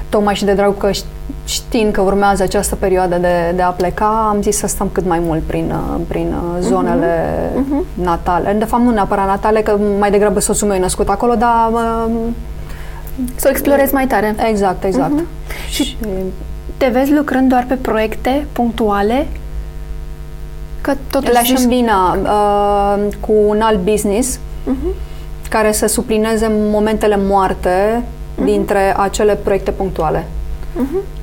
[0.09, 0.91] Tocmai și de drag că
[1.45, 5.19] știind că urmează această perioadă de, de a pleca, am zis să stăm cât mai
[5.19, 5.75] mult prin,
[6.09, 8.03] prin zonele uh-huh.
[8.03, 8.53] natale.
[8.59, 11.71] De fapt, nu neapărat natale, că mai degrabă soțul meu e născut acolo, dar...
[11.73, 12.11] Uh,
[13.35, 14.35] să o explorezi mai tare.
[14.49, 15.21] Exact, exact.
[15.21, 15.69] Uh-huh.
[15.71, 15.97] Și, și
[16.77, 19.27] te vezi lucrând doar pe proiecte punctuale?
[20.81, 21.33] Că totuși...
[21.33, 25.49] Le-aș îmbina uh, cu un alt business uh-huh.
[25.49, 28.45] care să suplineze momentele moarte uh-huh.
[28.45, 30.25] dintre acele proiecte punctuale.
[30.75, 31.16] Uh-huh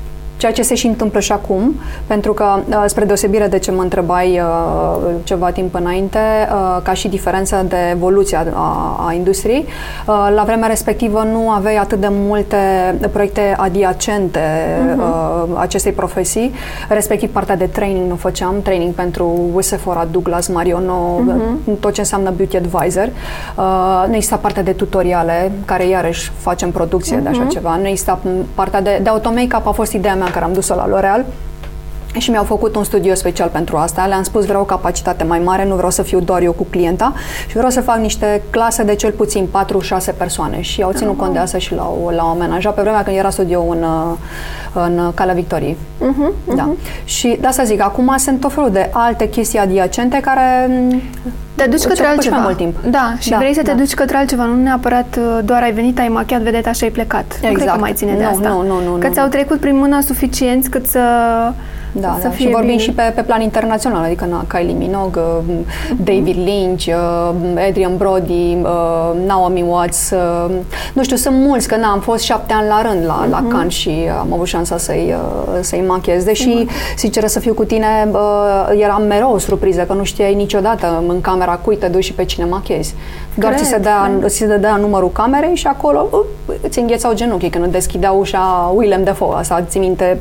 [0.43, 1.75] ceea ce se și întâmplă și acum,
[2.07, 6.93] pentru că, uh, spre deosebire de ce mă întrebai uh, ceva timp înainte, uh, ca
[6.93, 9.65] și diferența de evoluție a, a industriei,
[10.35, 12.57] la vremea respectivă nu aveai atât de multe
[13.11, 15.59] proiecte adiacente uh-huh.
[15.59, 16.53] acestei profesii,
[16.89, 21.79] respectiv partea de training nu făceam, training pentru Sephora, Douglas, Mariono, uh-huh.
[21.79, 23.09] tot ce înseamnă beauty advisor.
[24.07, 27.23] Nu exista partea de tutoriale, care iarăși facem producție uh-huh.
[27.23, 27.49] de așa mhm.
[27.49, 27.75] ceva.
[27.75, 28.19] Nu exista
[28.53, 31.25] partea de, de auto-make-up, a fost ideea mea care am dus-o la L'Oreal
[32.17, 34.05] și mi-au făcut un studio special pentru asta.
[34.05, 37.13] Le-am spus vreau o capacitate mai mare, nu vreau să fiu doar eu cu clienta
[37.47, 39.47] și vreau să fac niște clase de cel puțin
[40.11, 41.17] 4-6 persoane și au ținut uh-huh.
[41.17, 43.85] cont de asta și l-au, l-au amenajat pe vremea când era studio în,
[44.73, 45.77] în Calea Victoriei.
[45.77, 46.55] Uh-huh, uh-huh.
[46.55, 46.69] Da.
[47.03, 50.69] Și de asta zic, acum sunt tot felul de alte chestii adiacente care
[51.55, 52.35] te duci către altceva.
[52.35, 52.75] Mai mult timp.
[52.89, 53.77] Da, și da, vrei să te da.
[53.77, 57.25] duci către altceva, nu neapărat uh, doar ai venit, ai machiat vedeta și ai plecat.
[57.25, 57.43] Exact.
[57.43, 57.79] Nu cred că exact.
[57.79, 58.49] mai ține de nu, asta.
[58.49, 58.97] Nu, nu, nu.
[58.99, 60.99] Că ți-au trecut prin mână suficienți cât să
[61.95, 62.29] da, să da.
[62.29, 62.81] Fie și vorbim bine.
[62.81, 65.55] și pe, pe plan internațional, adică na, Kylie Minogue, uh,
[65.97, 67.33] David Lynch, uh,
[67.67, 70.51] Adrian Brody, uh, Naomi Watts, uh,
[70.93, 73.29] nu știu, sunt mulți, că na, am fost șapte ani la rând la, uh-huh.
[73.29, 73.49] la mhm.
[73.49, 76.95] Cannes și am avut șansa să-i, uh, să-i machez, deși, uh-huh.
[76.95, 81.21] sincer să fiu cu tine, uh, eram mereu o surpriză, că nu știai niciodată în
[81.21, 82.95] camera cui te duci și pe cine machezi.
[83.35, 87.49] Doar ți se, dea, ți se dea numărul camerei și acolo uh, îți înghețau genunchii
[87.49, 90.17] când deschidea ușa Willem Dafoe, asta ți minte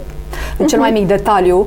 [0.56, 1.66] în cel mai mic detaliu.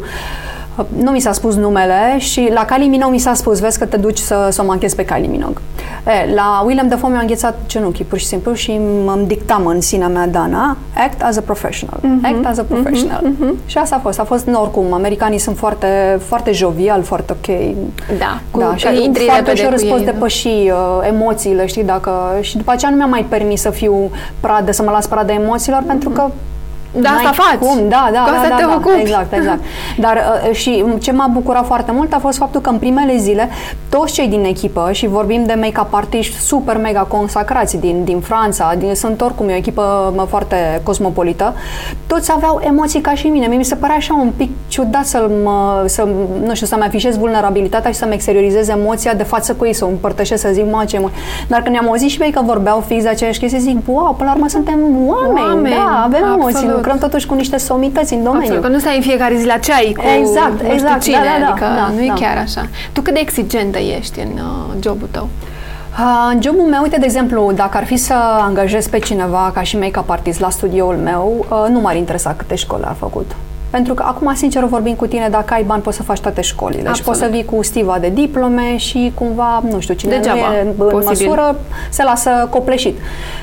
[0.98, 3.98] Nu mi s-a spus numele și la Kylie Minogue mi s-a spus, vezi că te
[3.98, 5.62] duci să, să o manchezi pe Kylie Minogue.
[6.08, 8.72] E, la William Dafoe mi-a înghețat genunchii, pur și simplu, și
[9.06, 12.00] îmi dictam în sinea mea, Dana, act as a professional.
[12.00, 12.36] Mm-hmm.
[12.36, 13.24] Act as a professional.
[13.24, 13.66] Mm-hmm.
[13.66, 14.20] Și asta a fost.
[14.20, 17.58] A fost, oricum, americanii sunt foarte, foarte jovial, foarte ok.
[18.18, 22.12] Da, cu, da și intri foarte ușor îți poți depăși uh, emoțiile, știi, dacă...
[22.42, 25.82] Și după aceea nu mi-a mai permis să fiu pradă, să mă las pradă emoțiilor,
[25.84, 25.88] mm-hmm.
[25.88, 26.30] pentru că
[27.02, 27.60] da, asta faci.
[27.60, 29.00] Cum, da, da, Cu asta da, te da, ocupi.
[29.00, 29.60] exact, exact.
[29.98, 33.50] Dar uh, și ce m-a bucurat foarte mult a fost faptul că în primele zile
[33.90, 38.74] toți cei din echipă și vorbim de make-up artiști super mega consacrați din, din Franța,
[38.78, 41.54] din, sunt oricum e o echipă mă, foarte cosmopolită,
[42.08, 43.48] toți aveau emoții ca și mine.
[43.48, 46.08] Mie mi se părea așa un pic ciudat să mă, să,
[46.46, 49.88] nu știu, să-mi afișez vulnerabilitatea și să-mi exteriorizez emoția de față cu ei, să o
[49.88, 51.10] împărtășesc, să zic, mă, ce emo...
[51.48, 54.14] Dar când ne-am auzit și pe ei că vorbeau fix de aceeași chestii, zic, wow,
[54.18, 56.56] până la urmă suntem oameni, oameni da, avem absolut.
[56.56, 58.42] emoții, lucrăm totuși cu niște somități în domeniu.
[58.42, 61.24] Absolut, că nu stai în fiecare zi la ceai cu exact, nu exact, cine, da,
[61.24, 62.14] da, da, adică da, nu e da.
[62.14, 62.68] chiar așa.
[62.94, 65.30] Tu cât de exigentă ești în uh, jobul tău?
[66.00, 69.62] Uh, în jobul meu, uite, de exemplu, dacă ar fi să angajez pe cineva ca
[69.62, 73.32] și make-up artist la studioul meu, uh, nu m-ar interesa câte școli a făcut.
[73.70, 76.78] Pentru că acum, sincer, vorbim cu tine, dacă ai bani, poți să faci toate școlile.
[76.78, 76.98] Absolut.
[76.98, 80.54] Și poți să vii cu stiva de diplome și cumva, nu știu, cine Degeaba, nu
[80.54, 81.28] e în posibil.
[81.28, 82.98] măsură, se lasă copleșit.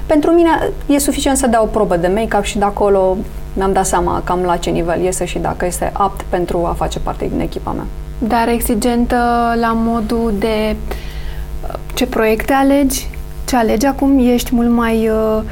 [0.07, 3.17] Pentru mine e suficient să dau o probă de make-up și de acolo
[3.53, 6.99] mi-am dat seama cam la ce nivel este și dacă este apt pentru a face
[6.99, 7.85] parte din echipa mea.
[8.19, 9.17] Dar exigentă
[9.61, 13.09] la modul de uh, ce proiecte alegi,
[13.45, 15.43] ce alegi acum, ești mult mai, uh,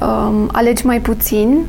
[0.00, 1.66] um, alegi mai puțin,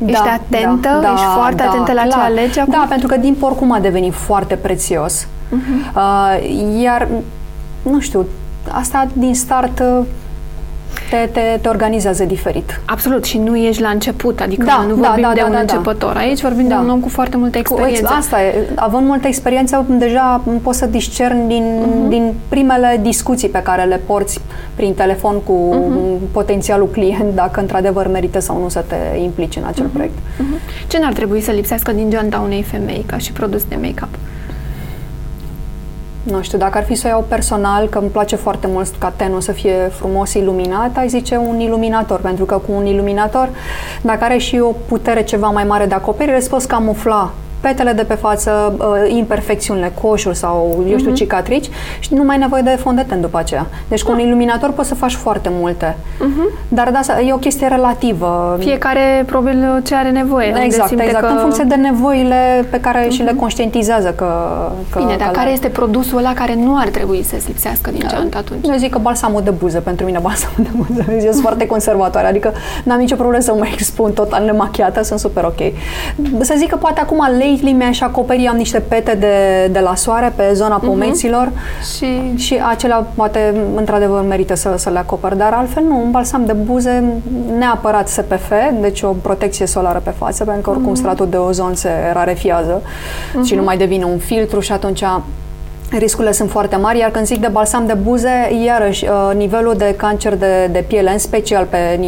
[0.00, 2.12] da, ești atentă, da, ești foarte da, atentă la clar.
[2.12, 2.72] ce alegi acum?
[2.72, 5.26] Da, pentru că din oricum a devenit foarte prețios.
[5.26, 5.94] Uh-huh.
[5.94, 7.08] Uh, iar,
[7.82, 8.26] nu știu,
[8.68, 10.04] asta din start uh,
[11.10, 12.80] te, te, te organizează diferit.
[12.84, 15.52] Absolut, și nu ești la început, adică da, nu da, vorbim da, de da, un
[15.52, 16.16] da, începător.
[16.16, 16.74] Aici vorbim da.
[16.74, 18.14] de un om cu foarte multă experiență.
[18.18, 22.08] Asta e, având multă experiență, deja poți să discern din, uh-huh.
[22.08, 24.40] din primele discuții pe care le porți
[24.74, 26.32] prin telefon cu uh-huh.
[26.32, 29.92] potențialul client, dacă într-adevăr merită sau nu să te implici în acel uh-huh.
[29.92, 30.18] proiect.
[30.18, 30.88] Uh-huh.
[30.88, 34.08] Ce n-ar trebui să lipsească din geanta unei femei ca și produs de make-up?
[36.22, 39.12] Nu știu, dacă ar fi să o iau personal, că îmi place foarte mult ca
[39.16, 43.48] tenul să fie frumos iluminat, ai zice un iluminator, pentru că cu un iluminator,
[44.02, 48.02] dacă are și o putere ceva mai mare de acoperire, îți poți camufla petele de
[48.02, 51.14] pe față, uh, imperfecțiunile, coșuri sau, eu știu, uh-huh.
[51.14, 51.68] cicatrici
[51.98, 53.66] și nu mai ai nevoie de fondeten după aceea.
[53.88, 55.96] Deci cu un iluminator poți să faci foarte multe.
[55.96, 56.68] Uh-huh.
[56.68, 58.56] Dar da, e o chestie relativă.
[58.58, 60.54] Fiecare probabil ce are nevoie.
[60.64, 61.26] Exact, exact.
[61.26, 61.26] Că...
[61.26, 63.10] În funcție de nevoile pe care uh-huh.
[63.10, 64.26] și le conștientizează că...
[64.90, 68.04] că Bine, dar care este produsul ăla care nu ar trebui să se lipsească din
[68.08, 68.66] geant atunci?
[68.66, 71.04] Eu zic că balsamul de buză, pentru mine balsamul de buză.
[71.12, 72.52] Eu sunt foarte conservatoare, adică
[72.84, 75.72] n-am nicio problemă să mă expun total nemachiată, sunt super ok.
[76.40, 80.32] Să zic că poate acum lately mi-aș acoperi, am niște pete de, de la soare
[80.36, 80.86] pe zona mhm.
[80.86, 81.96] pomeților uh-huh.
[81.96, 82.36] și...
[82.36, 86.52] și acelea poate într-adevăr merită să, să le acopăr, dar altfel nu, un balsam de
[86.52, 87.04] buze
[87.58, 90.98] neapărat SPF, deci o protecție solară pe față, pentru că oricum uh-huh.
[90.98, 93.44] stratul de ozon se rarefiază uh-huh.
[93.44, 95.02] și nu mai devine un filtru și atunci
[95.98, 99.94] riscurile sunt foarte mari, iar când zic de balsam de buze, iarăși uh, nivelul de
[99.96, 102.00] cancer de, de piele, în special pe,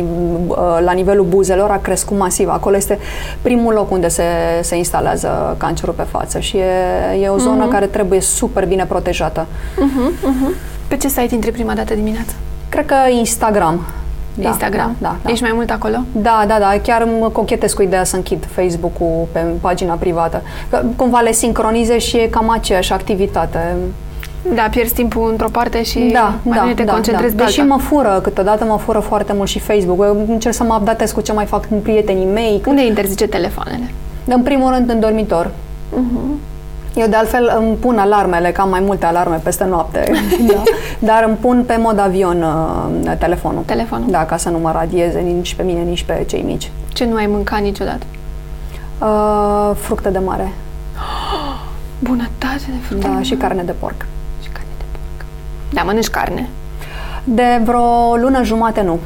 [0.46, 2.48] uh, la nivelul buzelor, a crescut masiv.
[2.48, 2.98] Acolo este
[3.42, 4.22] primul loc unde se,
[4.60, 7.72] se instalează cancerul pe față și e, e o zonă uh-huh.
[7.72, 9.46] care trebuie super bine protejată.
[9.46, 10.54] Uh-huh, uh-huh.
[10.88, 12.32] Pe ce site intri prima dată dimineața?
[12.68, 13.86] Cred că Instagram.
[14.34, 14.96] Da, Instagram?
[14.98, 15.30] Da, da, da.
[15.30, 15.96] Ești mai mult acolo?
[16.12, 16.74] Da, da, da.
[16.82, 20.42] Chiar mă cochetez cu ideea să închid Facebook-ul pe pagina privată.
[20.70, 23.76] Că cumva le sincronize și e cam aceeași activitate.
[24.54, 27.44] Da, pierzi timpul într-o parte și da, mai da, bine te da, concentrezi da.
[27.44, 30.04] Deși mă fură, câteodată mă fură foarte mult și Facebook.
[30.04, 32.62] Eu încerc să mă updatez cu ce mai fac prietenii mei.
[32.66, 33.90] Unde interzice telefoanele?
[34.24, 35.46] În primul rând în dormitor.
[35.46, 36.51] Uh-huh.
[36.94, 40.12] Eu de altfel îmi pun alarmele, că am mai multe alarme peste noapte,
[40.52, 40.62] da.
[40.98, 43.62] dar îmi pun pe mod avion uh, telefonul.
[43.66, 44.10] Telefonul?
[44.10, 46.70] Da, ca să nu mă radieze nici pe mine, nici pe cei mici.
[46.92, 48.06] Ce nu ai mâncat niciodată?
[48.98, 50.52] Uh, fructe de mare.
[51.98, 54.06] Bunătate de fructe Da, și carne de porc.
[54.42, 55.26] Și carne de porc.
[55.72, 56.48] Da, mănânci carne?
[57.24, 58.98] De vreo lună jumate nu.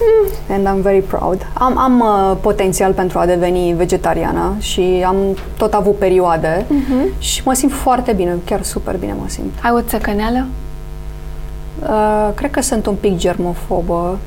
[0.00, 0.54] Mm.
[0.54, 1.46] And I'm very proud.
[1.52, 5.16] Am, am uh, potențial pentru a deveni vegetariană și am
[5.56, 7.18] tot avut perioade mm-hmm.
[7.18, 9.52] și mă simt foarte bine, chiar super bine mă simt.
[9.62, 10.46] Ai o țăcăneală?
[11.82, 14.18] Uh, cred că sunt un pic germofobă.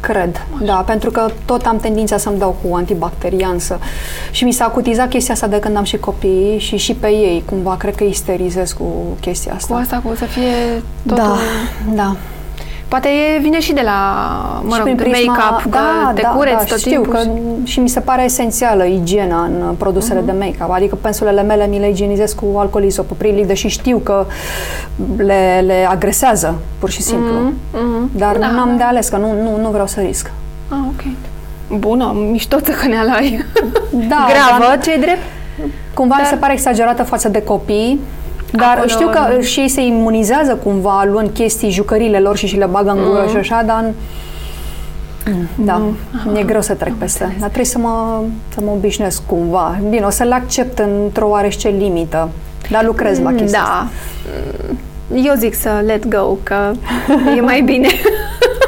[0.00, 0.64] Cred, Așa.
[0.64, 3.78] da, pentru că tot am tendința să-mi dau cu antibacterian să...
[4.30, 7.42] și mi s-a acutizat chestia asta de când am și copii și și pe ei,
[7.46, 8.84] cumva, cred că isterizez cu
[9.20, 9.74] chestia asta.
[9.74, 11.24] Cu asta, cu să fie totul...
[11.24, 11.36] Da,
[11.94, 12.16] da.
[12.88, 13.92] Poate e, vine și de la,
[14.64, 17.12] mă rog, de make-up, da, că te da, cureți da, tot știu timpul.
[17.12, 17.20] Că,
[17.64, 20.24] și mi se pare esențială igiena în produsele uh-huh.
[20.24, 20.70] de make-up.
[20.70, 24.26] Adică pensulele mele mi le igienizez cu alcool isopoprilic, deși știu că
[25.16, 27.34] le, le agresează, pur și simplu.
[27.34, 27.78] Uh-huh.
[27.78, 28.16] Uh-huh.
[28.16, 28.76] Dar da, nu am da.
[28.76, 30.30] de ales, că nu, nu, nu vreau să risc.
[30.68, 31.02] Ah, ok.
[31.78, 33.44] Bună, mișto țăcăneala ai.
[33.90, 35.22] Da, Gravă, ce drept?
[35.94, 36.22] Cumva dar...
[36.22, 38.00] mi se pare exagerată față de copii
[38.52, 38.88] dar Acolo...
[38.88, 42.90] știu că și ei se imunizează cumva luând chestii, jucările lor și și le bagă
[42.90, 43.28] în gură mm.
[43.28, 43.84] și așa, dar
[45.54, 45.96] da, mm.
[46.32, 47.22] mi-e greu să trec Am peste.
[47.22, 47.40] Înțeles.
[47.40, 48.22] Dar trebuie să mă,
[48.54, 49.78] să mă obișnuiesc cumva.
[49.88, 52.28] Bine, o să le accept într-o oarește limită,
[52.70, 53.64] dar lucrez la chestia Da.
[53.64, 53.88] Asta.
[55.14, 56.72] Eu zic să let go, că
[57.36, 57.88] e mai bine.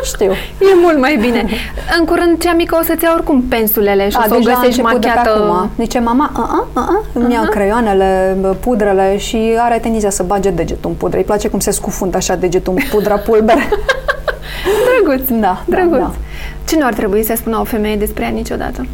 [0.09, 0.31] Știu.
[0.61, 1.45] E mult mai bine.
[1.99, 4.81] În curând, cea mică o să-ți ia oricum pensulele și A, o să o găsești
[4.81, 5.21] machiată.
[5.25, 5.71] De acum.
[5.79, 10.51] Zice mama, a, a, a, a, îmi ia creioanele, pudrele și are tendința să bage
[10.51, 11.19] degetul în pudră.
[11.19, 13.69] Îi place cum se scufundă așa degetul în pudra pulbere.
[15.03, 15.29] Drăguț.
[15.41, 15.99] Da, Drăguț.
[15.99, 16.15] Da, da.
[16.69, 18.87] Ce nu ar trebui să spună o femeie despre ea niciodată?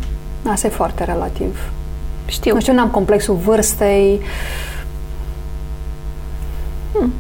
[0.50, 1.58] Asta e foarte relativ.
[2.26, 2.54] Știu.
[2.54, 4.20] Nu știu, n-am complexul vârstei.
[6.92, 7.12] Hmm.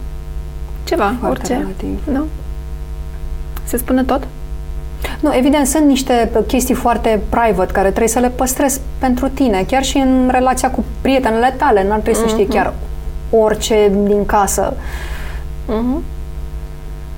[0.84, 1.52] Ceva, foarte orice.
[1.52, 1.98] Relativ.
[2.12, 2.26] Nu?
[3.64, 4.26] Se spune tot?
[5.20, 9.82] Nu, evident, sunt niște chestii foarte private care trebuie să le păstrezi pentru tine, chiar
[9.84, 11.84] și în relația cu prietenele tale.
[11.88, 12.24] N-ar trebui uh-huh.
[12.24, 12.52] să știe mhm.
[12.52, 12.72] chiar
[13.30, 14.72] orice din casă.
[15.66, 16.13] Uh-huh.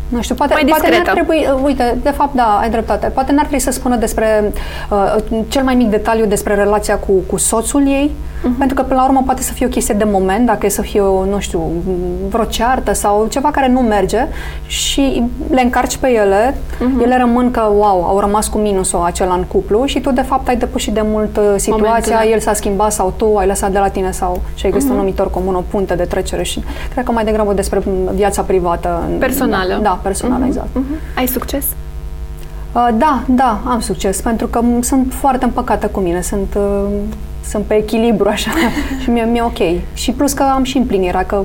[0.09, 3.33] Nu știu, poate, mai poate n-ar trebui, uh, uite, de fapt, da, ai dreptate, poate
[3.33, 4.53] n-ar trebui să spună despre
[4.91, 5.17] uh,
[5.49, 8.59] cel mai mic detaliu despre relația cu, cu soțul ei, uh-huh.
[8.59, 10.83] pentru că, până la urmă, poate să fie o chestie de moment, dacă e să
[10.83, 11.61] fie, o, nu știu,
[12.29, 14.27] vreo ceartă sau ceva care nu merge
[14.67, 17.03] și le încarci pe ele, uh-huh.
[17.03, 20.49] ele rămân că, wow, au rămas cu minusul acela în cuplu și tu, de fapt,
[20.49, 22.33] ai depășit de mult uh, situația, Momentele.
[22.33, 24.93] el s-a schimbat sau tu ai lăsat de la tine sau și ai găsit uh-huh.
[24.93, 27.83] un numitor comun, o punte de trecere și cred că mai degrabă despre
[28.15, 29.03] viața privată.
[29.19, 29.79] Personală.
[29.83, 30.69] Da, personal, uh-huh, exact.
[30.69, 31.17] Uh-huh.
[31.17, 31.67] Ai succes?
[32.73, 36.87] Uh, da, da, am succes, pentru că sunt foarte împăcată cu mine, sunt, uh,
[37.49, 38.51] sunt pe echilibru așa
[39.03, 39.59] și mi-e, mi-e ok.
[39.95, 41.43] Și plus că am și împlinirea, că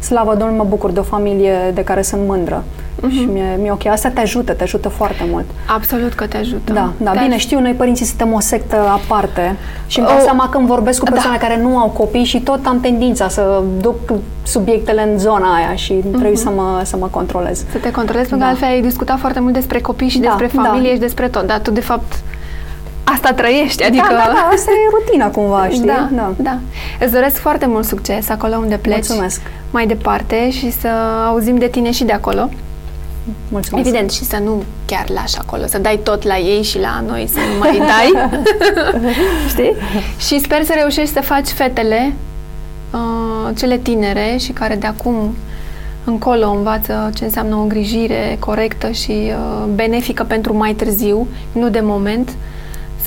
[0.00, 2.64] slavă Domnului mă bucur de o familie de care sunt mândră.
[2.98, 3.10] Uh-huh.
[3.10, 3.86] Și mi-e, mi-e ok.
[3.86, 5.44] Asta te ajută, te ajută foarte mult.
[5.66, 6.72] Absolut că te ajută.
[6.72, 7.10] Da, da.
[7.10, 9.56] Te Bine, aj- știu, noi părinții suntem o sectă aparte
[9.86, 10.22] și îmi dau oh.
[10.24, 11.10] seama când vorbesc cu da.
[11.10, 11.46] persoane da.
[11.46, 15.92] care nu au copii și tot am tendința să duc subiectele în zona aia și
[15.92, 16.10] uh-huh.
[16.10, 17.64] trebuie să mă, să mă controlez.
[17.70, 18.36] Să te controlezi, da.
[18.36, 20.94] pentru că altfel ai discutat foarte mult despre copii și da, despre familie da.
[20.94, 22.12] și despre tot, dar tu de fapt
[23.12, 24.06] asta trăiești, adică...
[24.08, 25.86] Da, da, da, asta e rutina cumva, știi?
[25.86, 26.58] Da, da, da.
[27.00, 28.96] Îți doresc foarte mult succes acolo unde pleci.
[28.96, 29.40] Mulțumesc.
[29.70, 30.88] Mai departe și să
[31.26, 32.48] auzim de tine și de acolo.
[33.48, 33.86] Mulțumesc.
[33.86, 37.28] Evident, și să nu chiar lași acolo, să dai tot la ei și la noi,
[37.32, 38.30] să nu mai dai.
[39.52, 39.74] Știi?
[40.18, 42.14] Și sper să reușești să faci fetele,
[42.92, 45.34] uh, cele tinere și care de acum
[46.04, 51.80] încolo învață ce înseamnă o îngrijire corectă și uh, benefică pentru mai târziu, nu de
[51.82, 52.30] moment,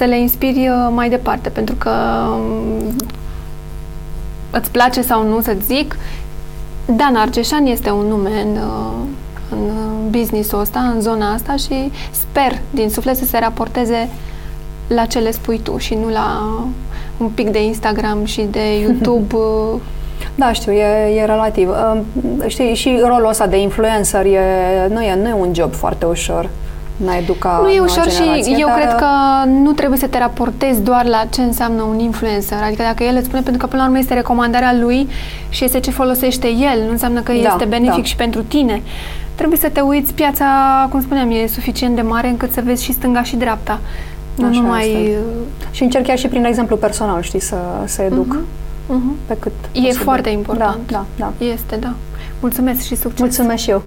[0.02, 2.96] să le inspiri uh, mai departe, pentru că um,
[4.52, 5.98] îți place sau nu să zic,
[6.86, 8.94] Dan Argeșan este un nume în, uh,
[9.50, 9.70] în
[10.10, 14.10] business-ul ăsta, în zona asta și sper din suflet să se raporteze
[14.88, 16.54] la ce le spui tu și nu la
[17.18, 19.80] un pic de Instagram și de YouTube uh,
[20.36, 21.70] Da, știu, e, e relativ.
[21.70, 22.00] Uh,
[22.48, 24.40] Știi, și rolul ăsta de influencer e,
[24.90, 26.50] nu, e, nu e un job foarte ușor.
[27.06, 29.06] N-a educa Nu e noua ușor și generație, eu dar, cred că
[29.50, 32.58] nu trebuie să te raportezi doar la ce înseamnă un influencer.
[32.64, 35.08] Adică dacă el îți spune, pentru că până la urmă este recomandarea lui
[35.50, 38.04] și este ce folosește el, nu înseamnă că Da, este benefic da.
[38.04, 38.82] și pentru tine.
[39.36, 40.46] Trebuie să te uiți, piața,
[40.92, 43.80] cum spuneam, e suficient de mare încât să vezi și stânga și dreapta.
[44.36, 44.84] Nu Așa numai...
[44.86, 45.18] este.
[45.72, 48.38] Și încerc chiar și prin exemplu personal, știi, să, să educ
[48.88, 49.16] Mhm.
[49.26, 50.04] pe cât E posibil.
[50.04, 50.80] foarte important.
[50.92, 51.46] Da, da, da.
[51.46, 51.94] Este, da.
[52.40, 53.20] Mulțumesc și succes!
[53.20, 53.84] Mulțumesc și eu.